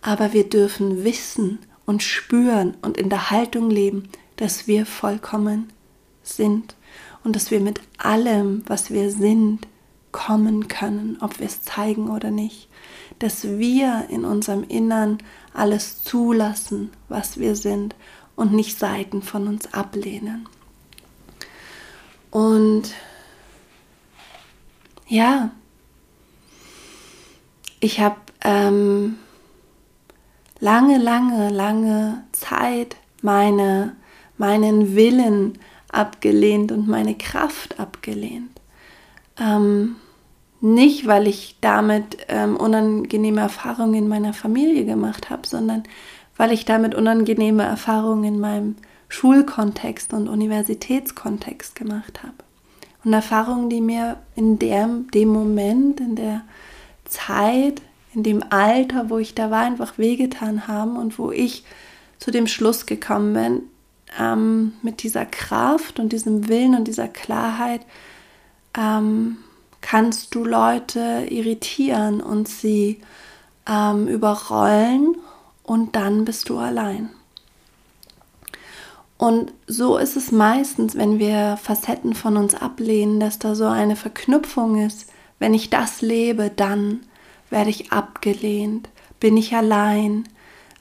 [0.00, 5.72] aber wir dürfen wissen, und spüren und in der Haltung leben, dass wir vollkommen
[6.22, 6.76] sind
[7.24, 9.66] und dass wir mit allem, was wir sind,
[10.12, 12.68] kommen können, ob wir es zeigen oder nicht.
[13.20, 15.16] Dass wir in unserem Innern
[15.54, 17.94] alles zulassen, was wir sind
[18.36, 20.46] und nicht Seiten von uns ablehnen.
[22.30, 22.94] Und
[25.06, 25.50] ja,
[27.80, 29.18] ich habe ähm,
[30.60, 33.96] lange, lange, lange Zeit meine,
[34.36, 35.58] meinen Willen
[35.90, 38.60] abgelehnt und meine Kraft abgelehnt.
[39.40, 39.96] Ähm,
[40.60, 45.84] nicht, weil ich damit ähm, unangenehme Erfahrungen in meiner Familie gemacht habe, sondern
[46.36, 48.76] weil ich damit unangenehme Erfahrungen in meinem
[49.08, 52.34] Schulkontext und Universitätskontext gemacht habe.
[53.04, 56.42] Und Erfahrungen, die mir in der, dem Moment, in der
[57.04, 57.80] Zeit
[58.14, 61.64] in dem Alter, wo ich da war, einfach wehgetan haben und wo ich
[62.18, 63.62] zu dem Schluss gekommen bin,
[64.18, 67.82] ähm, mit dieser Kraft und diesem Willen und dieser Klarheit
[68.76, 69.36] ähm,
[69.80, 73.00] kannst du Leute irritieren und sie
[73.68, 75.16] ähm, überrollen
[75.62, 77.10] und dann bist du allein.
[79.18, 83.96] Und so ist es meistens, wenn wir Facetten von uns ablehnen, dass da so eine
[83.96, 85.10] Verknüpfung ist.
[85.40, 87.00] Wenn ich das lebe, dann
[87.50, 88.88] werde ich abgelehnt?
[89.18, 90.28] Bin ich allein?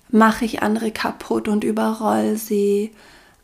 [0.09, 2.91] Mache ich andere kaputt und überroll sie?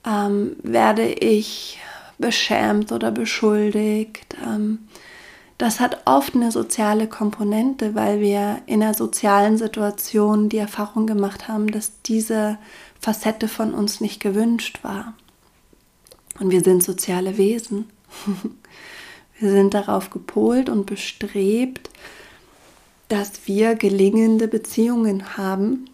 [0.06, 1.80] Ähm, werde ich
[2.20, 4.36] beschämt oder beschuldigt?
[4.46, 4.88] Ähm,
[5.58, 11.48] das hat oft eine soziale Komponente, weil wir in einer sozialen Situation die Erfahrung gemacht
[11.48, 12.58] haben, dass diese
[13.04, 15.14] Facette von uns nicht gewünscht war.
[16.40, 17.90] Und wir sind soziale Wesen.
[19.40, 21.90] wir sind darauf gepolt und bestrebt,
[23.10, 25.90] dass wir gelingende Beziehungen haben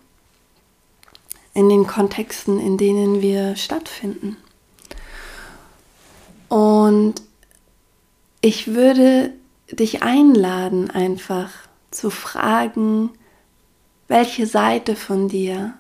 [1.56, 4.38] in den Kontexten, in denen wir stattfinden.
[6.48, 7.24] Und
[8.42, 9.34] ich würde
[9.72, 11.50] dich einladen, einfach
[11.90, 13.10] zu fragen,
[14.08, 15.74] welche Seite von dir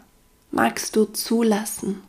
[0.51, 2.01] magst du zulassen?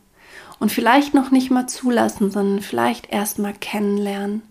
[0.59, 4.43] Und vielleicht noch nicht mal zulassen, sondern vielleicht erst mal kennenlernen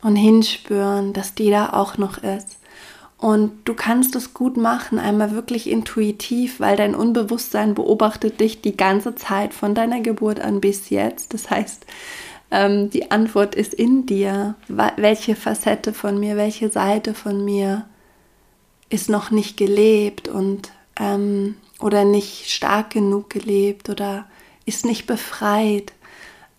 [0.00, 2.58] und hinspüren, dass die da auch noch ist
[3.22, 8.76] und du kannst es gut machen, einmal wirklich intuitiv, weil dein Unbewusstsein beobachtet dich die
[8.76, 11.32] ganze Zeit von deiner Geburt an bis jetzt.
[11.32, 11.86] Das heißt,
[12.50, 14.56] ähm, die Antwort ist in dir.
[14.66, 17.84] Welche Facette von mir, welche Seite von mir
[18.88, 24.26] ist noch nicht gelebt und ähm, oder nicht stark genug gelebt oder
[24.64, 25.92] ist nicht befreit.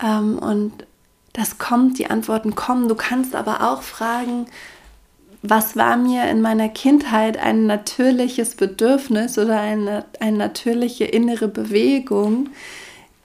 [0.01, 0.85] Ähm, und
[1.33, 2.87] das kommt, die Antworten kommen.
[2.87, 4.45] Du kannst aber auch fragen,
[5.41, 12.49] was war mir in meiner Kindheit ein natürliches Bedürfnis oder eine, eine natürliche innere Bewegung,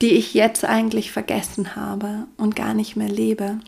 [0.01, 3.59] die ich jetzt eigentlich vergessen habe und gar nicht mehr lebe.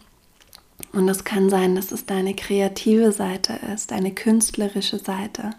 [0.93, 5.51] Und es kann sein, dass es deine kreative Seite ist, deine künstlerische Seite,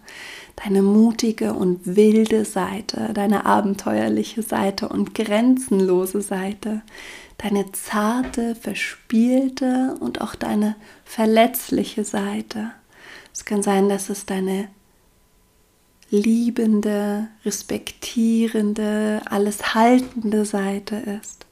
[0.65, 6.83] deine mutige und wilde Seite, deine abenteuerliche Seite und grenzenlose Seite,
[7.39, 12.71] deine zarte, verspielte und auch deine verletzliche Seite.
[13.33, 14.69] Es kann sein, dass es deine
[16.11, 21.47] liebende, respektierende, alles haltende Seite ist.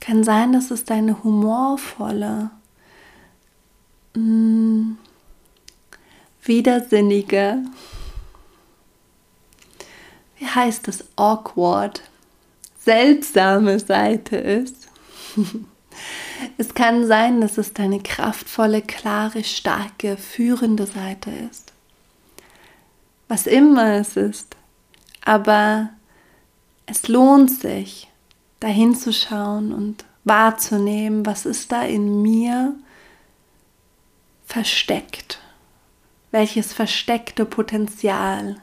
[0.00, 2.50] Kann sein, dass es deine humorvolle,
[4.14, 4.98] mh, mm,
[6.46, 7.58] widersinnige,
[10.38, 12.02] wie heißt es, awkward,
[12.78, 14.88] seltsame Seite ist.
[16.58, 21.72] es kann sein, dass es deine kraftvolle, klare, starke, führende Seite ist.
[23.28, 24.56] Was immer es ist.
[25.24, 25.90] Aber
[26.86, 28.10] es lohnt sich,
[28.60, 32.74] dahin zu schauen und wahrzunehmen, was ist da in mir
[34.46, 35.40] versteckt.
[36.34, 38.56] Welches versteckte Potenzial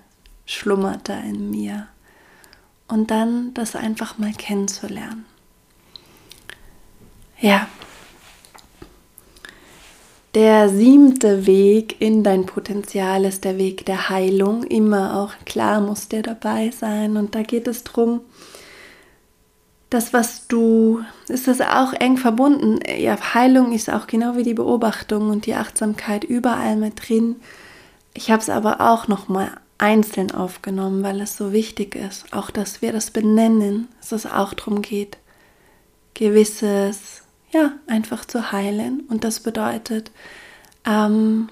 [0.46, 1.88] schlummert da in mir?
[2.90, 5.24] Und dann das einfach mal kennenzulernen.
[7.40, 7.70] Ja.
[10.36, 14.64] Der siebte Weg in dein Potenzial ist der Weg der Heilung.
[14.64, 17.16] Immer auch klar muss der dabei sein.
[17.16, 18.20] Und da geht es darum,
[19.90, 22.80] das, was du, ist das auch eng verbunden.
[22.98, 27.38] Ja, Heilung ist auch genau wie die Beobachtung und die Achtsamkeit überall mit drin.
[28.14, 32.52] Ich habe es aber auch noch mal einzeln aufgenommen, weil es so wichtig ist, auch
[32.52, 35.18] dass wir das benennen, dass es auch darum geht,
[36.14, 39.02] gewisses ja, einfach zu heilen.
[39.10, 40.12] Und das bedeutet,
[40.86, 41.50] ähm,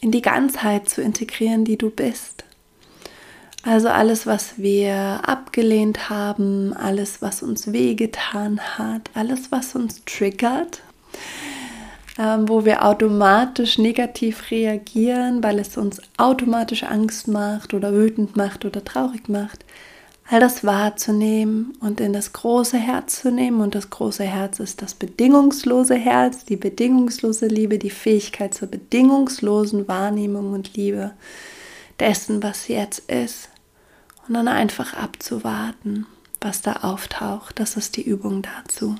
[0.00, 2.44] in die Ganzheit zu integrieren, die du bist.
[3.62, 10.82] Also alles, was wir abgelehnt haben, alles, was uns wehgetan hat, alles, was uns triggert,
[12.18, 18.64] ähm, wo wir automatisch negativ reagieren, weil es uns automatisch Angst macht oder wütend macht
[18.64, 19.64] oder traurig macht,
[20.28, 23.60] all das wahrzunehmen und in das große Herz zu nehmen.
[23.60, 29.86] Und das große Herz ist das bedingungslose Herz, die bedingungslose Liebe, die Fähigkeit zur bedingungslosen
[29.86, 31.12] Wahrnehmung und Liebe
[32.00, 33.50] dessen, was jetzt ist.
[34.26, 36.06] Und dann einfach abzuwarten,
[36.40, 37.60] was da auftaucht.
[37.60, 38.96] Das ist die Übung dazu.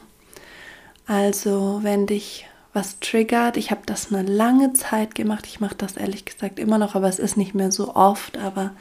[1.06, 2.46] Also, wenn dich
[2.76, 6.76] was triggert, ich habe das eine lange Zeit gemacht, ich mache das ehrlich gesagt immer
[6.76, 8.72] noch, aber es ist nicht mehr so oft, aber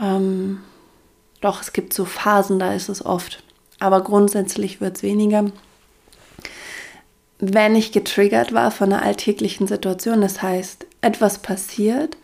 [0.00, 0.60] ähm,
[1.40, 3.42] doch, es gibt so Phasen, da ist es oft.
[3.80, 5.50] Aber grundsätzlich wird es weniger.
[7.40, 12.16] Wenn ich getriggert war von einer alltäglichen Situation, das heißt, etwas passiert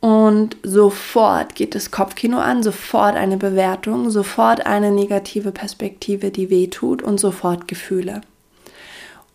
[0.00, 7.02] und sofort geht das Kopfkino an, sofort eine Bewertung, sofort eine negative Perspektive, die wehtut
[7.02, 8.22] und sofort Gefühle.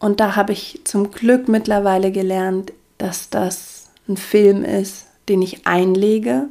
[0.01, 5.67] Und da habe ich zum Glück mittlerweile gelernt, dass das ein Film ist, den ich
[5.67, 6.47] einlege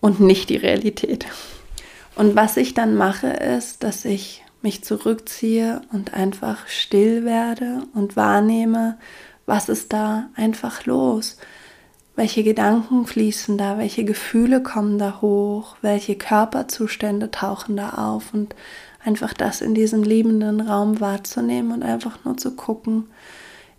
[0.00, 1.24] und nicht die Realität.
[2.14, 8.16] Und was ich dann mache, ist, dass ich mich zurückziehe und einfach still werde und
[8.16, 8.98] wahrnehme,
[9.46, 11.38] was ist da einfach los?
[12.16, 13.78] Welche Gedanken fließen da?
[13.78, 15.76] Welche Gefühle kommen da hoch?
[15.80, 18.34] Welche Körperzustände tauchen da auf?
[18.34, 18.54] Und
[19.04, 23.06] einfach das in diesem liebenden Raum wahrzunehmen und einfach nur zu gucken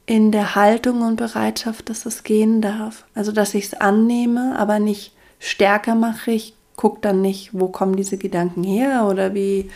[0.05, 3.05] in der Haltung und Bereitschaft, dass es gehen darf.
[3.15, 6.32] Also, dass ich es annehme, aber nicht stärker mache.
[6.32, 9.69] Ich gucke dann nicht, wo kommen diese Gedanken her oder wie,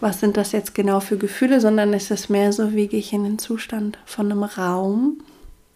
[0.00, 3.12] was sind das jetzt genau für Gefühle, sondern es ist mehr so, wie gehe ich
[3.12, 5.18] in den Zustand von einem Raum,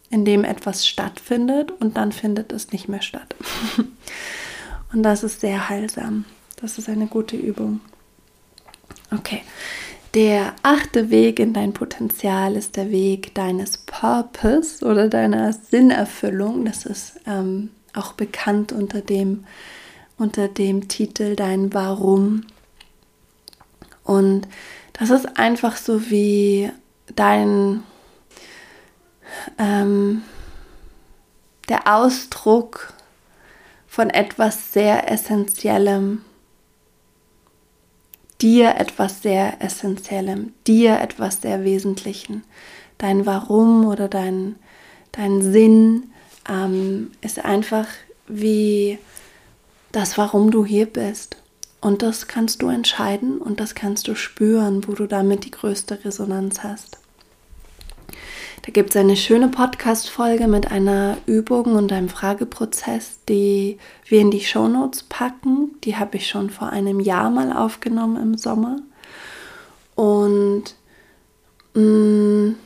[0.09, 3.35] in dem etwas stattfindet und dann findet es nicht mehr statt.
[4.93, 6.25] und das ist sehr heilsam.
[6.57, 7.81] Das ist eine gute Übung.
[9.17, 9.43] Okay.
[10.15, 16.65] Der achte Weg in dein Potenzial ist der Weg deines Purpose oder deiner Sinnerfüllung.
[16.65, 19.45] Das ist ähm, auch bekannt unter dem
[20.17, 22.47] unter dem Titel Dein Warum.
[24.05, 24.47] Und
[24.93, 26.71] das ist einfach so wie
[27.17, 27.83] dein,
[29.59, 30.23] ähm,
[31.69, 32.93] der Ausdruck
[33.89, 36.23] von etwas sehr Essentiellem,
[38.41, 42.43] dir etwas sehr Essentiellem, dir etwas sehr Wesentlichen.
[42.99, 44.57] Dein Warum oder dein,
[45.13, 46.13] dein Sinn
[46.49, 47.87] ähm, ist einfach
[48.27, 48.99] wie
[49.93, 51.37] das, warum du hier bist.
[51.81, 56.05] Und das kannst du entscheiden und das kannst du spüren, wo du damit die größte
[56.05, 56.99] Resonanz hast.
[58.65, 64.31] Da gibt es eine schöne Podcast-Folge mit einer Übung und einem Frageprozess, die wir in
[64.31, 65.73] die Shownotes packen.
[65.85, 68.79] Die habe ich schon vor einem Jahr mal aufgenommen im Sommer.
[69.97, 70.77] Und
[71.75, 72.57] mh, mm,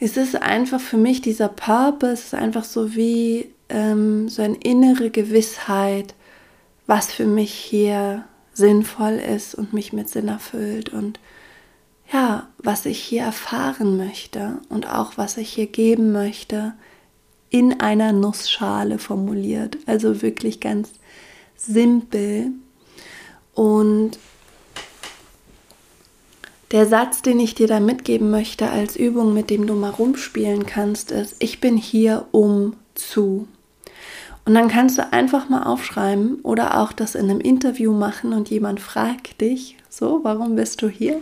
[0.00, 5.08] es ist einfach für mich dieser Purpose, ist einfach so wie ähm, so eine innere
[5.08, 6.14] Gewissheit,
[6.86, 11.18] was für mich hier sinnvoll ist und mich mit Sinn erfüllt und
[12.12, 16.74] ja, was ich hier erfahren möchte und auch was ich hier geben möchte,
[17.50, 19.78] in einer Nussschale formuliert.
[19.86, 20.90] Also wirklich ganz
[21.56, 22.50] simpel.
[23.54, 24.18] Und
[26.70, 30.64] der Satz, den ich dir da mitgeben möchte als Übung, mit dem du mal rumspielen
[30.66, 33.46] kannst, ist, ich bin hier um zu.
[34.44, 38.50] Und dann kannst du einfach mal aufschreiben oder auch das in einem Interview machen und
[38.50, 41.20] jemand fragt dich, so, warum bist du hier?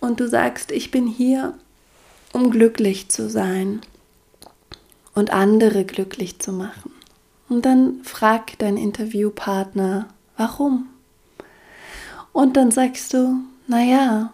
[0.00, 1.54] Und du sagst, ich bin hier,
[2.32, 3.80] um glücklich zu sein
[5.14, 6.92] und andere glücklich zu machen.
[7.48, 10.88] Und dann frag dein Interviewpartner, warum?
[12.32, 14.32] Und dann sagst du, naja,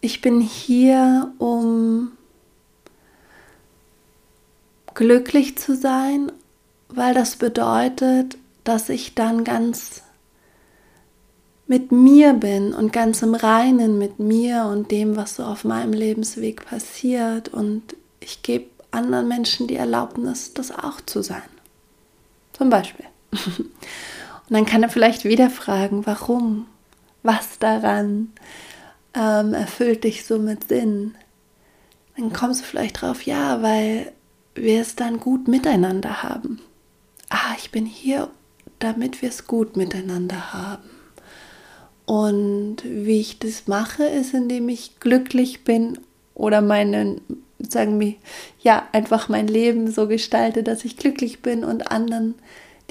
[0.00, 2.12] ich bin hier, um
[4.94, 6.32] glücklich zu sein,
[6.88, 10.02] weil das bedeutet, dass ich dann ganz
[11.70, 15.92] mit mir bin und ganz im Reinen mit mir und dem, was so auf meinem
[15.92, 17.48] Lebensweg passiert.
[17.48, 21.44] Und ich gebe anderen Menschen die Erlaubnis, das auch zu sein.
[22.54, 23.06] Zum Beispiel.
[23.30, 26.66] Und dann kann er vielleicht wieder fragen, warum?
[27.22, 28.32] Was daran
[29.14, 31.14] ähm, erfüllt dich so mit Sinn?
[32.16, 34.10] Dann kommst du vielleicht drauf, ja, weil
[34.56, 36.60] wir es dann gut miteinander haben.
[37.28, 38.28] Ah, ich bin hier,
[38.80, 40.99] damit wir es gut miteinander haben.
[42.10, 45.96] Und wie ich das mache, ist, indem ich glücklich bin
[46.34, 47.20] oder meinen,
[47.60, 48.14] sagen wir,
[48.60, 52.34] ja, einfach mein Leben so gestalte, dass ich glücklich bin und anderen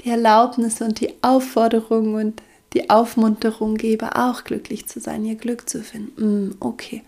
[0.02, 2.40] die Erlaubnis und die Aufforderung und
[2.72, 6.46] die Aufmunterung gebe, auch glücklich zu sein, ihr Glück zu finden.
[6.46, 7.02] Mm, okay.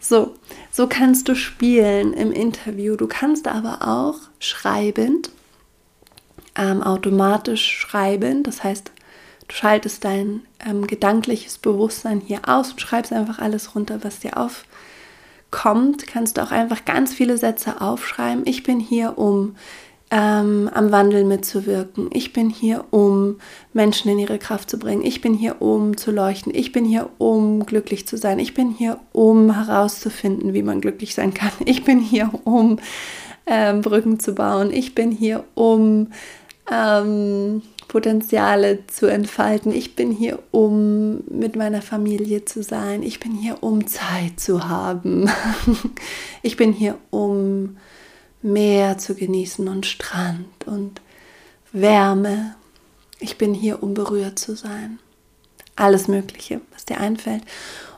[0.00, 0.34] So,
[0.72, 2.96] so kannst du spielen im Interview.
[2.96, 5.30] Du kannst aber auch schreibend,
[6.56, 8.90] ähm, automatisch schreiben, das heißt,
[9.48, 14.36] Du schaltest dein ähm, gedankliches Bewusstsein hier aus und schreibst einfach alles runter, was dir
[14.36, 16.06] aufkommt.
[16.06, 18.44] Kannst du auch einfach ganz viele Sätze aufschreiben.
[18.46, 19.56] Ich bin hier, um
[20.10, 22.10] ähm, am Wandel mitzuwirken.
[22.12, 23.36] Ich bin hier, um
[23.72, 25.04] Menschen in ihre Kraft zu bringen.
[25.04, 26.54] Ich bin hier, um zu leuchten.
[26.54, 28.38] Ich bin hier, um glücklich zu sein.
[28.38, 31.50] Ich bin hier, um herauszufinden, wie man glücklich sein kann.
[31.64, 32.78] Ich bin hier, um
[33.46, 34.72] ähm, Brücken zu bauen.
[34.72, 36.08] Ich bin hier, um
[36.70, 39.72] ähm, Potenziale zu entfalten.
[39.72, 43.02] Ich bin hier, um mit meiner Familie zu sein.
[43.02, 45.30] Ich bin hier, um Zeit zu haben.
[46.42, 47.76] Ich bin hier, um
[48.40, 51.00] Meer zu genießen und Strand und
[51.72, 52.54] Wärme.
[53.18, 55.00] Ich bin hier, um berührt zu sein.
[55.74, 57.42] Alles Mögliche, was dir einfällt.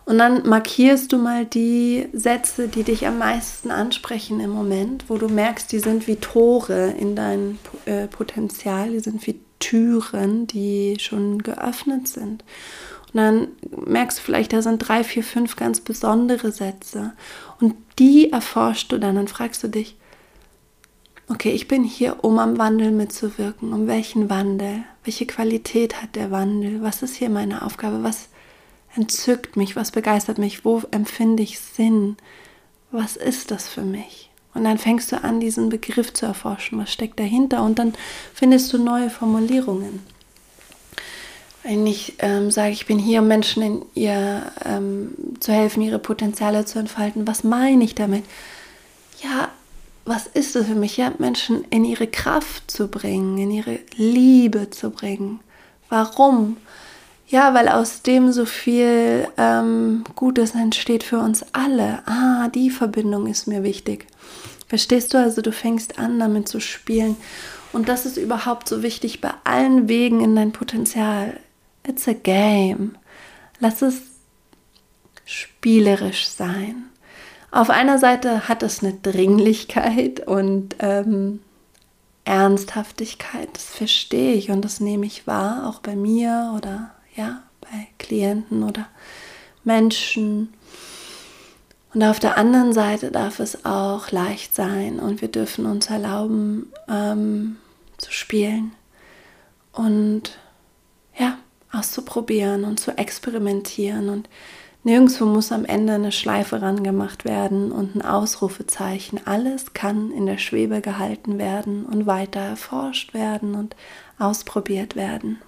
[0.06, 5.18] Und dann markierst du mal die Sätze, die dich am meisten ansprechen im Moment, wo
[5.18, 10.96] du merkst, die sind wie Tore in dein äh, Potenzial, die sind wie Türen, die
[11.00, 12.44] schon geöffnet sind.
[13.12, 13.48] Und dann
[13.86, 17.12] merkst du vielleicht, da sind drei, vier, fünf ganz besondere Sätze.
[17.60, 19.96] Und die erforschst du dann und fragst du dich,
[21.28, 23.72] okay, ich bin hier, um am Wandel mitzuwirken.
[23.72, 24.84] Um welchen Wandel?
[25.04, 26.82] Welche Qualität hat der Wandel?
[26.82, 28.02] Was ist hier meine Aufgabe?
[28.02, 28.28] Was
[28.94, 29.76] entzückt mich?
[29.76, 30.64] Was begeistert mich?
[30.64, 32.16] Wo empfinde ich Sinn?
[32.90, 34.27] Was ist das für mich?
[34.58, 37.94] Und dann fängst du an, diesen Begriff zu erforschen, was steckt dahinter und dann
[38.34, 40.00] findest du neue Formulierungen.
[41.62, 45.98] Wenn ich ähm, sage, ich bin hier, um Menschen in ihr ähm, zu helfen, ihre
[45.98, 48.24] Potenziale zu entfalten, was meine ich damit?
[49.22, 49.48] Ja,
[50.04, 50.96] was ist es für mich?
[50.96, 55.40] Ja, Menschen in ihre Kraft zu bringen, in ihre Liebe zu bringen.
[55.88, 56.56] Warum?
[57.28, 62.02] Ja, weil aus dem so viel ähm, Gutes entsteht für uns alle.
[62.06, 64.06] Ah, die Verbindung ist mir wichtig.
[64.68, 65.18] Verstehst du?
[65.18, 67.16] Also du fängst an, damit zu spielen.
[67.72, 71.38] Und das ist überhaupt so wichtig bei allen Wegen in dein Potenzial.
[71.86, 72.96] It's a game.
[73.60, 74.02] Lass es
[75.24, 76.84] spielerisch sein.
[77.50, 81.40] Auf einer Seite hat es eine Dringlichkeit und ähm,
[82.24, 83.48] Ernsthaftigkeit.
[83.54, 88.62] Das verstehe ich und das nehme ich wahr, auch bei mir oder ja, bei Klienten
[88.62, 88.86] oder
[89.64, 90.52] Menschen.
[91.94, 96.70] Und auf der anderen Seite darf es auch leicht sein und wir dürfen uns erlauben
[96.88, 97.56] ähm,
[97.96, 98.72] zu spielen
[99.72, 100.38] und
[101.18, 101.38] ja,
[101.72, 104.10] auszuprobieren und zu experimentieren.
[104.10, 104.28] Und
[104.84, 109.26] nirgendwo muss am Ende eine Schleife rangemacht werden und ein Ausrufezeichen.
[109.26, 113.76] Alles kann in der Schwebe gehalten werden und weiter erforscht werden und
[114.18, 115.38] ausprobiert werden.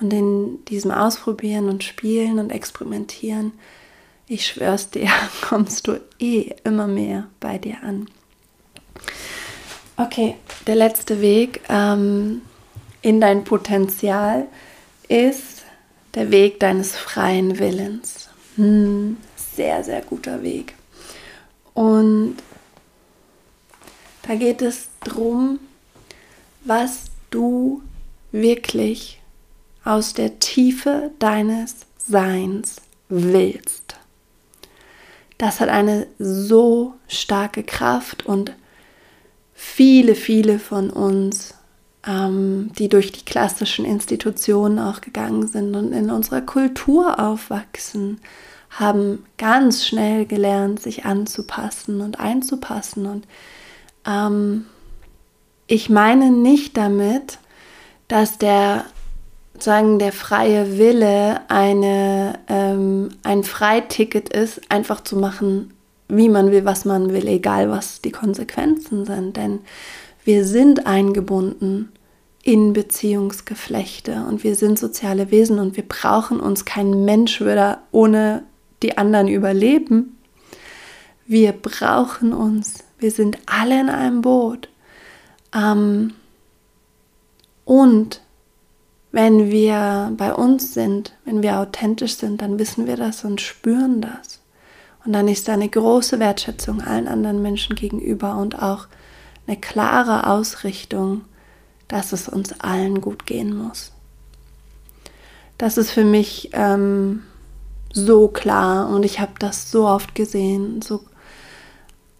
[0.00, 3.52] Und in diesem Ausprobieren und Spielen und Experimentieren,
[4.30, 5.10] ich schwör's dir,
[5.42, 8.08] kommst du eh immer mehr bei dir an.
[9.96, 12.42] Okay, der letzte Weg ähm,
[13.02, 14.46] in dein Potenzial
[15.08, 15.64] ist
[16.14, 18.30] der Weg deines freien Willens.
[18.54, 20.74] Hm, sehr, sehr guter Weg.
[21.74, 22.36] Und
[24.22, 25.58] da geht es darum,
[26.64, 27.82] was du
[28.30, 29.20] wirklich
[29.84, 32.76] aus der Tiefe deines Seins
[33.08, 33.89] willst.
[35.40, 38.52] Das hat eine so starke Kraft und
[39.54, 41.54] viele, viele von uns
[42.06, 48.20] ähm, die durch die klassischen Institutionen auch gegangen sind und in unserer Kultur aufwachsen,
[48.70, 53.06] haben ganz schnell gelernt, sich anzupassen und einzupassen.
[53.06, 53.26] Und
[54.06, 54.66] ähm,
[55.66, 57.38] ich meine nicht damit,
[58.08, 58.84] dass der
[59.62, 65.72] sagen der freie Wille eine, ähm, ein Freiticket ist, einfach zu machen,
[66.08, 69.36] wie man will, was man will, egal was die Konsequenzen sind.
[69.36, 69.60] Denn
[70.24, 71.90] wir sind eingebunden
[72.42, 76.64] in Beziehungsgeflechte und wir sind soziale Wesen und wir brauchen uns.
[76.64, 78.44] Kein Mensch würde ohne
[78.82, 80.16] die anderen überleben.
[81.26, 82.84] Wir brauchen uns.
[82.98, 84.68] Wir sind alle in einem Boot.
[85.54, 86.14] Ähm,
[87.64, 88.20] und
[89.12, 94.00] wenn wir bei uns sind, wenn wir authentisch sind, dann wissen wir das und spüren
[94.00, 94.40] das.
[95.04, 98.86] Und dann ist da eine große Wertschätzung allen anderen Menschen gegenüber und auch
[99.46, 101.22] eine klare Ausrichtung,
[101.88, 103.92] dass es uns allen gut gehen muss.
[105.58, 107.22] Das ist für mich ähm,
[107.92, 110.82] so klar und ich habe das so oft gesehen.
[110.82, 111.02] So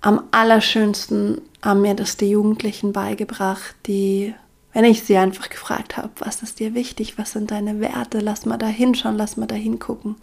[0.00, 4.34] am allerschönsten haben mir das die Jugendlichen beigebracht, die,
[4.72, 8.46] wenn ich sie einfach gefragt habe, was ist dir wichtig, was sind deine Werte, lass
[8.46, 10.16] mal da hinschauen, lass mal da hingucken,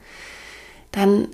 [0.91, 1.27] dann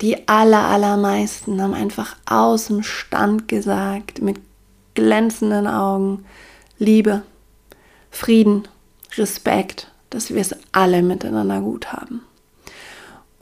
[0.00, 4.40] die aller, allermeisten haben einfach aus dem Stand gesagt, mit
[4.94, 6.24] glänzenden Augen,
[6.78, 7.22] Liebe,
[8.10, 8.66] Frieden,
[9.16, 12.22] Respekt, dass wir es alle miteinander gut haben.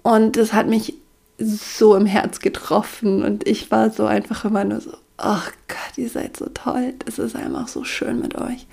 [0.02, 0.94] Und das hat mich
[1.38, 6.08] so im Herz getroffen und ich war so einfach immer nur so, ach Gott, ihr
[6.08, 8.66] seid so toll, es ist einfach so schön mit euch,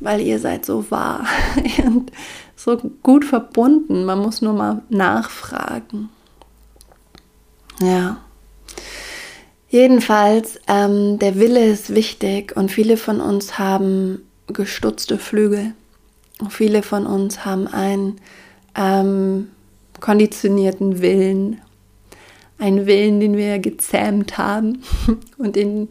[0.00, 1.26] weil ihr seid so wahr
[1.84, 2.12] und
[2.56, 4.04] so gut verbunden.
[4.04, 6.10] Man muss nur mal nachfragen.
[7.80, 8.18] Ja.
[9.68, 15.74] Jedenfalls, ähm, der Wille ist wichtig und viele von uns haben gestutzte Flügel.
[16.40, 18.20] Und viele von uns haben einen
[18.74, 19.48] ähm,
[20.00, 21.60] konditionierten Willen.
[22.62, 24.84] Einen Willen, den wir gezähmt haben
[25.36, 25.88] und in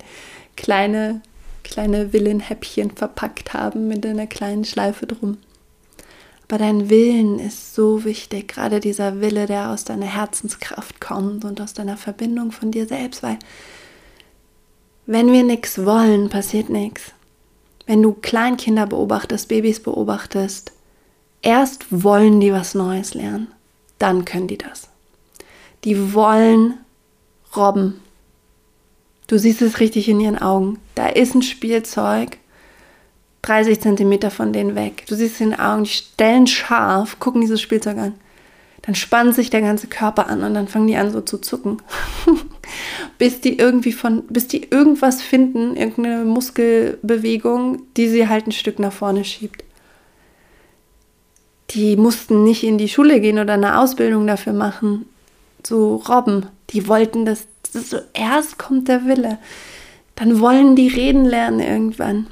[0.55, 1.22] kleine,
[1.65, 5.38] kleine Willenhäppchen verpackt haben mit einer kleinen Schleife drum.
[6.47, 11.59] Aber dein Willen ist so wichtig, gerade dieser Wille, der aus deiner Herzenskraft kommt und
[11.59, 13.38] aus deiner Verbindung von dir selbst, weil
[15.05, 17.11] wenn wir nichts wollen, passiert nichts.
[17.86, 20.72] Wenn du Kleinkinder beobachtest, Babys beobachtest,
[21.41, 23.47] erst wollen die was Neues lernen,
[23.99, 24.90] dann können die das.
[25.84, 26.75] Die wollen
[27.55, 27.99] robben.
[29.27, 30.79] Du siehst es richtig in ihren Augen.
[30.95, 32.38] Da ist ein Spielzeug
[33.43, 35.05] 30 Zentimeter von denen weg.
[35.07, 38.13] Du siehst in den Augen, die stellen scharf, gucken dieses Spielzeug an.
[38.84, 41.77] Dann spannt sich der ganze Körper an und dann fangen die an so zu zucken.
[43.17, 48.79] bis die irgendwie von, bis die irgendwas finden, irgendeine Muskelbewegung, die sie halt ein Stück
[48.79, 49.63] nach vorne schiebt.
[51.71, 55.05] Die mussten nicht in die Schule gehen oder eine Ausbildung dafür machen.
[55.66, 59.38] So Robben, die wollten das, das so, erst kommt der Wille.
[60.16, 62.28] Dann wollen die reden lernen irgendwann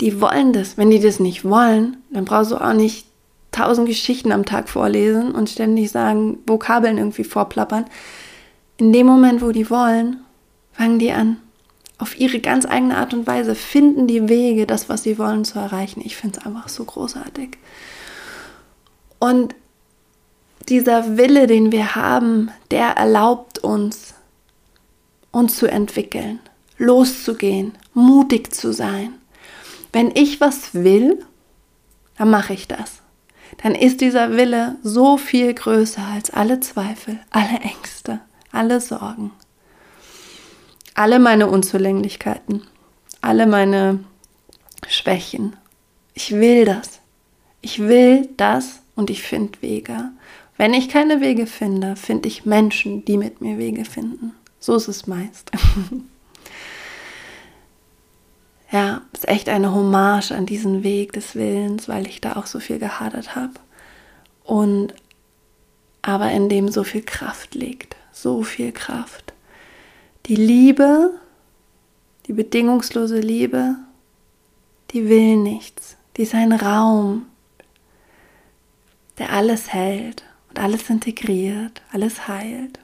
[0.00, 0.76] die wollen das.
[0.76, 3.06] Wenn die das nicht wollen, dann brauchst du auch nicht
[3.50, 7.86] tausend Geschichten am Tag vorlesen und ständig sagen, Vokabeln irgendwie vorplappern.
[8.76, 10.20] In dem Moment, wo die wollen,
[10.72, 11.38] fangen die an.
[11.98, 15.58] Auf ihre ganz eigene Art und Weise finden die Wege, das, was sie wollen, zu
[15.58, 16.00] erreichen.
[16.04, 17.58] Ich finde es einfach so großartig.
[19.18, 19.56] Und
[20.68, 24.14] dieser Wille, den wir haben, der erlaubt uns,
[25.30, 26.40] uns zu entwickeln,
[26.76, 29.14] loszugehen, mutig zu sein,
[29.92, 31.24] wenn ich was will,
[32.16, 33.02] dann mache ich das.
[33.62, 38.20] Dann ist dieser Wille so viel größer als alle Zweifel, alle Ängste,
[38.52, 39.32] alle Sorgen,
[40.94, 42.62] alle meine Unzulänglichkeiten,
[43.20, 44.00] alle meine
[44.86, 45.56] Schwächen.
[46.14, 47.00] Ich will das.
[47.60, 50.10] Ich will das und ich finde Wege.
[50.58, 54.34] Wenn ich keine Wege finde, finde ich Menschen, die mit mir Wege finden.
[54.58, 55.52] So ist es meist.
[58.72, 62.58] ja, ist echt eine Hommage an diesen Weg des Willens, weil ich da auch so
[62.58, 63.54] viel gehadert habe.
[64.42, 64.94] Und
[66.02, 69.32] aber in dem so viel Kraft liegt, so viel Kraft.
[70.26, 71.12] Die Liebe,
[72.26, 73.76] die bedingungslose Liebe,
[74.90, 75.96] die will nichts.
[76.16, 77.26] Die ist ein Raum,
[79.18, 80.24] der alles hält
[80.58, 82.78] alles integriert, alles heilt.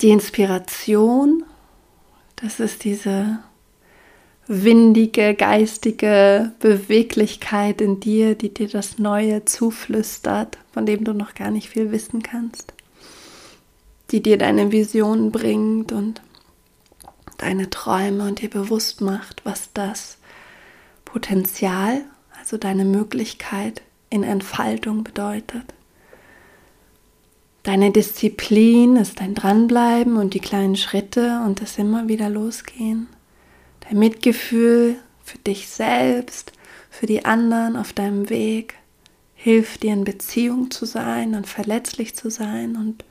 [0.00, 1.44] Die Inspiration,
[2.36, 3.38] das ist diese
[4.46, 11.50] windige, geistige Beweglichkeit in dir, die dir das Neue zuflüstert, von dem du noch gar
[11.50, 12.74] nicht viel wissen kannst,
[14.10, 16.20] die dir deine Visionen bringt und
[17.38, 20.18] deine Träume und dir bewusst macht, was das
[21.04, 22.02] Potenzial,
[22.38, 25.73] also deine Möglichkeit in Entfaltung bedeutet.
[27.64, 33.08] Deine Disziplin ist dein Dranbleiben und die kleinen Schritte und das immer wieder losgehen.
[33.80, 36.52] Dein Mitgefühl für dich selbst,
[36.90, 38.74] für die anderen auf deinem Weg
[39.34, 43.02] hilft dir in Beziehung zu sein und verletzlich zu sein und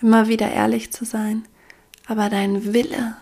[0.00, 1.44] immer wieder ehrlich zu sein.
[2.06, 3.16] Aber dein Wille,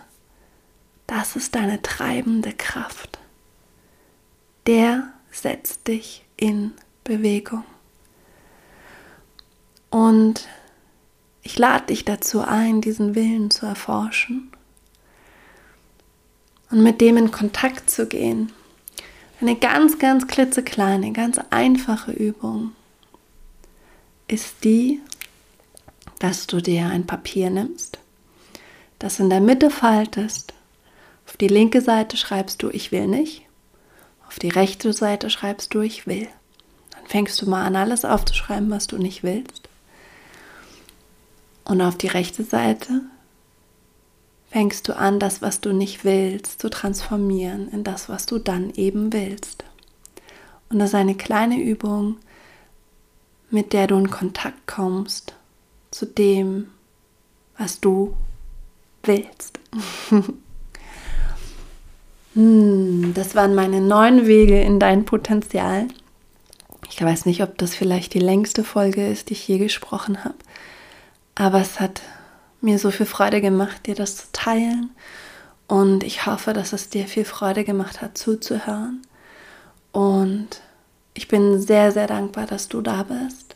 [1.07, 3.17] das ist deine treibende Kraft.
[4.67, 6.73] Der setzt dich in
[7.03, 7.63] Bewegung.
[9.89, 10.47] Und
[11.47, 14.51] ich lade dich dazu ein, diesen Willen zu erforschen
[16.69, 18.51] und mit dem in Kontakt zu gehen.
[19.39, 22.73] Eine ganz, ganz klitzekleine, ganz einfache Übung
[24.27, 24.99] ist die,
[26.19, 27.97] dass du dir ein Papier nimmst,
[28.99, 30.53] das in der Mitte faltest.
[31.25, 33.43] Auf die linke Seite schreibst du Ich will nicht.
[34.27, 36.27] Auf die rechte Seite schreibst du Ich will.
[36.91, 39.66] Dann fängst du mal an, alles aufzuschreiben, was du nicht willst.
[41.67, 43.01] Und auf die rechte Seite
[44.49, 48.71] fängst du an, das, was du nicht willst, zu transformieren in das, was du dann
[48.75, 49.65] eben willst.
[50.69, 52.15] Und das ist eine kleine Übung,
[53.49, 55.35] mit der du in Kontakt kommst
[55.91, 56.69] zu dem,
[57.57, 58.15] was du
[59.03, 59.59] willst.
[62.33, 65.89] hm, das waren meine neun Wege in dein Potenzial.
[66.89, 70.35] Ich weiß nicht, ob das vielleicht die längste Folge ist, die ich je gesprochen habe.
[71.39, 72.01] Aber es hat
[72.61, 74.89] mir so viel Freude gemacht, dir das zu teilen.
[75.67, 79.03] Und ich hoffe, dass es dir viel Freude gemacht hat, zuzuhören.
[79.91, 80.61] Und
[81.13, 83.55] ich bin sehr, sehr dankbar, dass du da bist.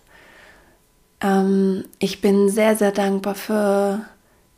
[1.22, 4.06] Ähm, ich bin sehr, sehr dankbar für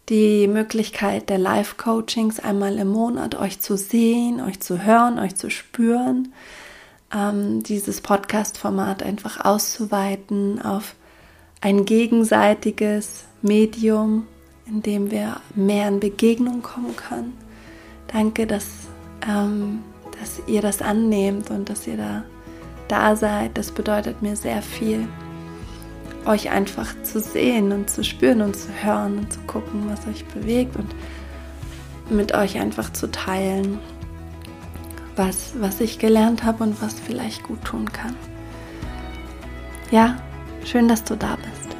[0.09, 5.49] die Möglichkeit der Live-Coachings einmal im Monat, euch zu sehen, euch zu hören, euch zu
[5.49, 6.33] spüren.
[7.15, 10.95] Ähm, dieses Podcast-Format einfach auszuweiten auf
[11.63, 14.27] ein gegenseitiges Medium,
[14.65, 17.37] in dem wir mehr in Begegnung kommen können.
[18.07, 18.67] Danke, dass,
[19.25, 19.79] ähm,
[20.19, 22.25] dass ihr das annehmt und dass ihr da,
[22.89, 23.57] da seid.
[23.57, 25.07] Das bedeutet mir sehr viel,
[26.25, 30.25] euch einfach zu sehen und zu spüren und zu hören und zu gucken, was euch
[30.25, 30.93] bewegt und
[32.09, 33.79] mit euch einfach zu teilen,
[35.15, 38.17] was, was ich gelernt habe und was vielleicht gut tun kann.
[39.91, 40.17] Ja,
[40.65, 41.75] Schön, dass du da bist.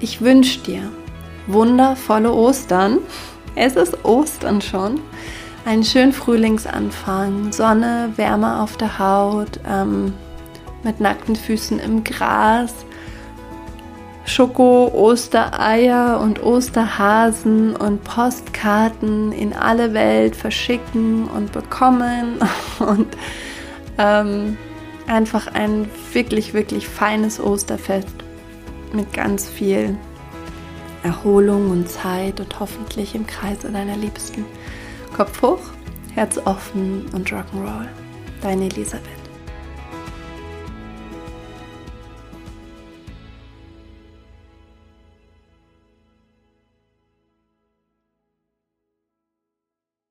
[0.00, 0.82] Ich wünsche dir
[1.46, 2.98] wundervolle Ostern.
[3.54, 5.00] Es ist Ostern schon.
[5.64, 10.14] Einen schönen Frühlingsanfang, Sonne, Wärme auf der Haut, ähm,
[10.82, 12.72] mit nackten Füßen im Gras,
[14.24, 22.38] Schoko, Ostereier und Osterhasen und Postkarten in alle Welt verschicken und bekommen
[22.78, 23.08] und
[23.98, 24.56] ähm,
[25.08, 28.08] einfach ein wirklich, wirklich feines Osterfest
[28.92, 29.96] mit ganz viel
[31.02, 34.44] Erholung und Zeit und hoffentlich im Kreise deiner Liebsten.
[35.16, 35.60] Kopf hoch,
[36.14, 37.86] Herz offen und Rock'n'Roll.
[38.42, 39.17] Deine Elisabeth.